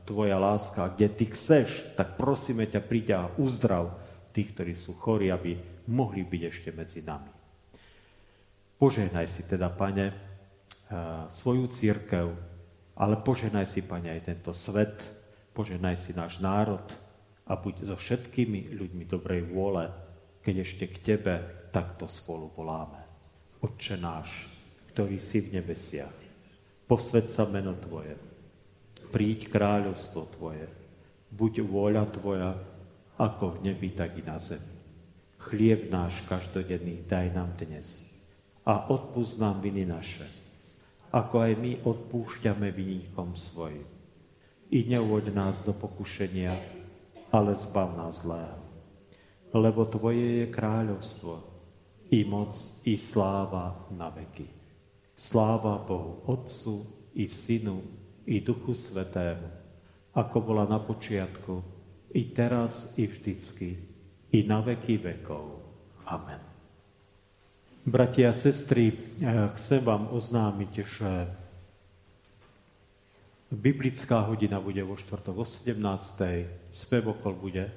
tvoja 0.06 0.38
láska, 0.38 0.94
kde 0.94 1.08
ty 1.10 1.24
chceš, 1.26 1.82
tak 1.98 2.14
prosíme 2.14 2.70
ťa, 2.70 2.80
príď 2.86 3.08
a 3.18 3.20
uzdrav 3.40 3.98
tých, 4.30 4.54
ktorí 4.54 4.72
sú 4.78 4.94
chorí, 4.94 5.34
aby 5.34 5.58
mohli 5.88 6.22
byť 6.22 6.42
ešte 6.48 6.70
medzi 6.70 7.00
nami. 7.02 7.32
Požehnaj 8.76 9.26
si 9.30 9.42
teda, 9.48 9.72
pane, 9.72 10.12
eh, 10.12 10.14
svoju 11.32 11.70
církev, 11.72 12.53
ale 12.94 13.18
požehnaj 13.18 13.66
si, 13.66 13.82
pane, 13.82 14.10
aj 14.10 14.30
tento 14.30 14.54
svet, 14.54 15.02
požehnaj 15.54 15.98
si 15.98 16.14
náš 16.14 16.38
národ 16.38 16.84
a 17.46 17.58
buď 17.58 17.90
so 17.90 17.96
všetkými 17.98 18.74
ľuďmi 18.74 19.04
dobrej 19.04 19.42
vôle, 19.50 19.90
keď 20.40 20.54
ešte 20.62 20.84
k 20.90 20.96
Tebe 21.02 21.34
takto 21.74 22.06
spolu 22.06 22.54
voláme. 22.54 23.02
Otče 23.64 23.96
náš, 23.98 24.30
ktorý 24.94 25.18
si 25.18 25.42
v 25.42 25.58
nebesiach, 25.58 26.14
posved 26.86 27.26
sa 27.26 27.48
meno 27.50 27.74
Tvoje, 27.74 28.14
príď 29.10 29.50
kráľovstvo 29.50 30.22
Tvoje, 30.38 30.66
buď 31.34 31.66
vôľa 31.66 32.04
Tvoja, 32.14 32.52
ako 33.18 33.58
v 33.58 33.70
nebi, 33.70 33.90
tak 33.94 34.18
i 34.18 34.22
na 34.22 34.38
zemi. 34.38 34.74
Chlieb 35.38 35.90
náš 35.92 36.24
každodenný 36.24 37.04
daj 37.04 37.34
nám 37.34 37.52
dnes 37.58 38.06
a 38.64 38.88
odpúsť 38.88 39.34
nám 39.44 39.60
viny 39.60 39.84
naše, 39.84 40.24
ako 41.14 41.46
aj 41.46 41.52
my 41.54 41.72
odpúšťame 41.86 42.74
viníkom 42.74 43.38
svojim. 43.38 43.86
I 44.74 44.82
neuvoď 44.90 45.30
nás 45.30 45.62
do 45.62 45.70
pokušenia, 45.70 46.50
ale 47.30 47.54
zbav 47.54 47.94
nás 47.94 48.26
zlého. 48.26 48.58
Lebo 49.54 49.86
Tvoje 49.86 50.42
je 50.42 50.46
kráľovstvo, 50.50 51.34
i 52.10 52.26
moc, 52.26 52.50
i 52.82 52.98
sláva 52.98 53.86
na 53.94 54.10
veky. 54.10 54.50
Sláva 55.14 55.78
Bohu 55.78 56.26
Otcu, 56.26 56.82
i 57.14 57.30
Synu, 57.30 57.78
i 58.26 58.42
Duchu 58.42 58.74
Svetému, 58.74 59.46
ako 60.10 60.36
bola 60.42 60.66
na 60.66 60.82
počiatku, 60.82 61.62
i 62.10 62.34
teraz, 62.34 62.90
i 62.98 63.06
vždycky, 63.06 63.78
i 64.34 64.42
na 64.42 64.58
veky 64.58 64.98
vekov. 64.98 65.62
Amen. 66.10 66.53
Bratia 67.84 68.32
a 68.32 68.36
sestry, 68.36 68.96
chcem 69.60 69.84
vám 69.84 70.08
oznámiť, 70.08 70.72
že 70.88 71.10
biblická 73.52 74.24
hodina 74.24 74.56
bude 74.56 74.80
vo 74.80 74.96
štvrtok 74.96 75.36
o 75.36 75.44
17. 75.44 75.76
Spevokol 76.72 77.36
bude 77.36 77.68
e, 77.68 77.72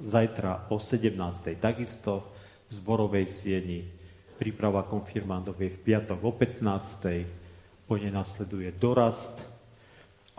zajtra 0.00 0.72
o 0.72 0.80
17. 0.80 1.12
Takisto 1.60 2.24
v 2.66 2.70
zborovej 2.72 3.28
sieni. 3.28 3.84
Príprava 4.40 4.88
konfirmandov 4.88 5.60
je 5.60 5.76
v 5.76 5.92
piatok 5.92 6.18
o 6.24 6.32
15 6.32 7.42
po 7.92 8.00
nej 8.00 8.08
nasleduje 8.08 8.72
dorast 8.80 9.44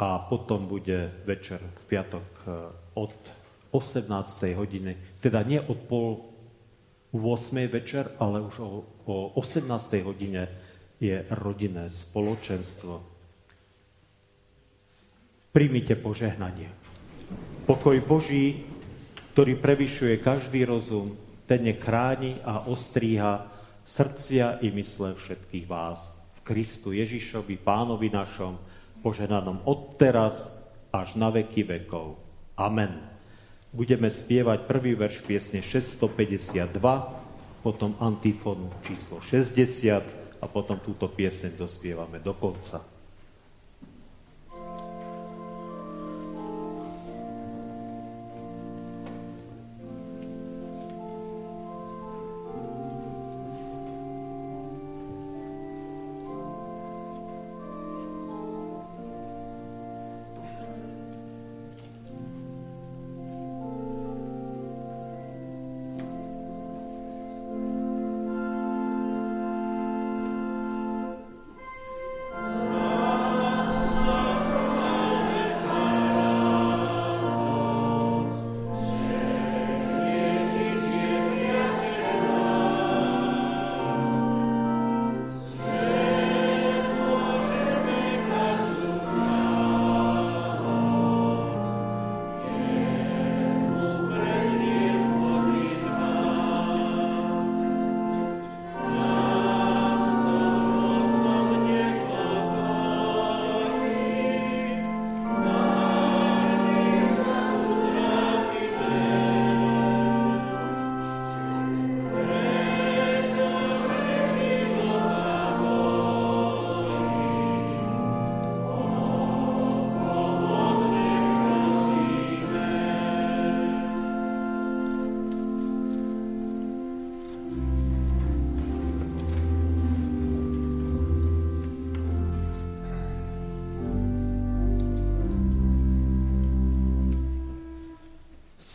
a 0.02 0.18
potom 0.26 0.66
bude 0.66 1.14
večer 1.22 1.62
v 1.62 1.84
piatok 1.86 2.26
eh, 2.50 2.52
od 2.98 3.14
18. 3.70 4.10
hodiny, 4.58 5.22
teda 5.22 5.46
nie 5.46 5.62
od 5.62 5.78
pol 5.86 6.33
8. 7.14 7.70
večer, 7.70 8.18
ale 8.18 8.42
už 8.42 8.56
o, 8.60 8.70
o 9.06 9.16
18. 9.38 9.70
hodine 10.02 10.50
je 10.98 11.22
rodinné 11.30 11.86
spoločenstvo. 11.86 13.06
Príjmite 15.54 15.94
požehnanie. 15.94 16.74
Pokoj 17.70 18.02
Boží, 18.02 18.66
ktorý 19.38 19.62
prevyšuje 19.62 20.18
každý 20.26 20.66
rozum, 20.66 21.14
ten 21.46 21.62
chráni 21.78 22.42
a 22.42 22.66
ostríha 22.66 23.46
srdcia 23.86 24.66
i 24.66 24.74
mysle 24.74 25.14
všetkých 25.14 25.70
vás 25.70 26.18
Kristu 26.42 26.98
Ježišovi, 26.98 27.62
pánovi 27.62 28.10
našom, 28.10 28.58
poženanom 29.06 29.62
od 29.70 29.96
teraz 30.02 30.56
až 30.90 31.14
na 31.14 31.30
veky 31.30 31.62
vekov. 31.62 32.18
Amen. 32.58 33.13
Budeme 33.74 34.06
spievať 34.06 34.70
prvý 34.70 34.94
verš 34.94 35.26
piesne 35.26 35.66
652, 35.66 36.78
potom 37.66 37.98
antifonu 37.98 38.70
číslo 38.86 39.18
60 39.18 40.38
a 40.38 40.46
potom 40.46 40.78
túto 40.78 41.10
pieseň 41.10 41.58
dospievame 41.58 42.22
do 42.22 42.38
konca. 42.38 42.93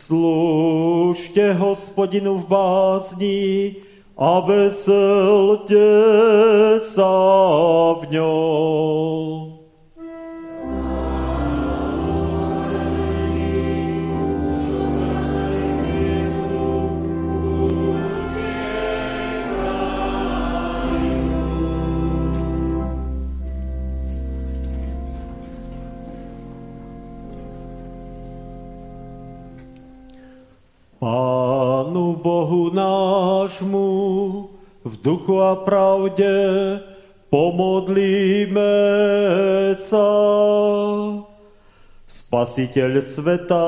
Slúžte 0.09 1.53
hospodinu 1.53 2.41
v 2.41 2.49
bázni 2.49 3.77
a 4.17 4.41
veselte 4.41 5.85
sa 6.81 7.13
v 7.93 8.17
ňom. 8.17 9.28
Duchu 35.03 35.39
a 35.41 35.55
pravde 35.63 36.29
pomodlíme 37.29 38.75
sa. 39.79 40.09
Spasiteľ 42.09 42.91
sveta 43.05 43.67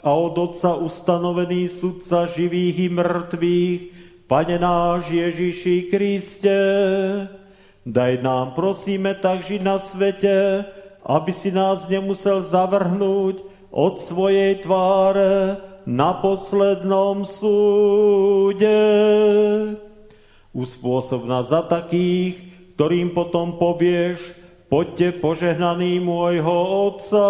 a 0.00 0.10
od 0.16 0.36
Otca 0.36 0.76
ustanovený 0.80 1.68
sudca 1.68 2.28
živých 2.28 2.76
i 2.86 2.88
mŕtvych, 2.88 3.80
Pane 4.30 4.62
náš 4.62 5.10
Ježiši 5.10 5.90
Kriste, 5.90 6.54
daj 7.82 8.22
nám, 8.22 8.54
prosíme, 8.54 9.18
tak 9.18 9.42
žiť 9.42 9.58
na 9.58 9.82
svete, 9.82 10.62
aby 11.02 11.34
si 11.34 11.50
nás 11.50 11.90
nemusel 11.90 12.38
zavrhnúť 12.46 13.42
od 13.74 13.98
svojej 13.98 14.62
tváre 14.62 15.58
na 15.82 16.14
poslednom 16.14 17.26
súde. 17.26 18.70
Uspôsob 20.50 21.30
nás 21.30 21.54
za 21.54 21.62
takých, 21.62 22.42
ktorým 22.74 23.14
potom 23.14 23.54
povieš, 23.54 24.18
poďte 24.66 25.22
požehnaný 25.22 26.02
môjho 26.02 26.90
Otca, 26.90 27.28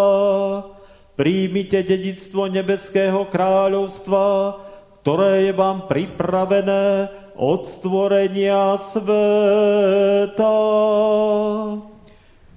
príjmite 1.13 1.85
dedictvo 1.85 2.49
nebeského 2.49 3.29
kráľovstva, 3.29 4.57
ktoré 5.05 5.49
je 5.49 5.53
vám 5.53 5.85
pripravené 5.85 7.13
od 7.37 7.61
stvorenia 7.69 8.81
sveta. 8.81 10.57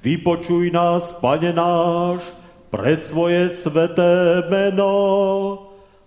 Vypočuj 0.00 0.72
nás, 0.72 1.12
Pane 1.20 1.52
náš, 1.52 2.24
pre 2.72 2.96
svoje 2.96 3.52
sveté 3.52 4.40
meno 4.48 4.96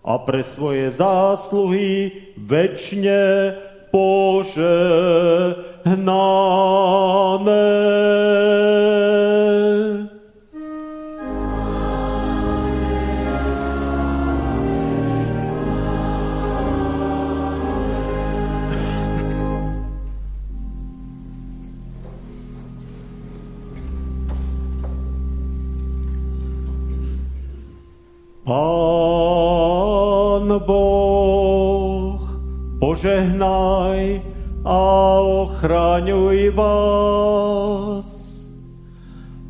a 0.02 0.18
pre 0.18 0.42
svoje 0.42 0.90
zásluhy 0.90 2.10
večne 2.38 3.54
požehnané. 3.92 5.58
Požehnaj 33.18 34.22
a 34.62 34.82
ochraňuj 35.18 36.54
vás. 36.54 38.06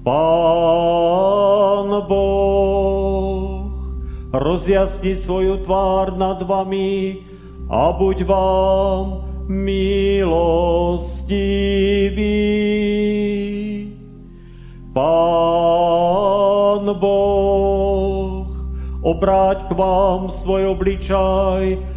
Pán 0.07 1.91
Boh, 2.07 3.67
rozjasni 4.31 5.19
svoju 5.19 5.67
tvár 5.67 6.15
nad 6.15 6.39
vami 6.47 7.27
a 7.67 7.91
buď 7.91 8.23
vám 8.23 9.27
milostivý. 9.51 10.31
Pán 14.95 16.87
Boh, 16.95 18.47
obráť 19.03 19.67
k 19.67 19.75
vám 19.75 20.31
svoj 20.31 20.71
obličaj 20.71 21.96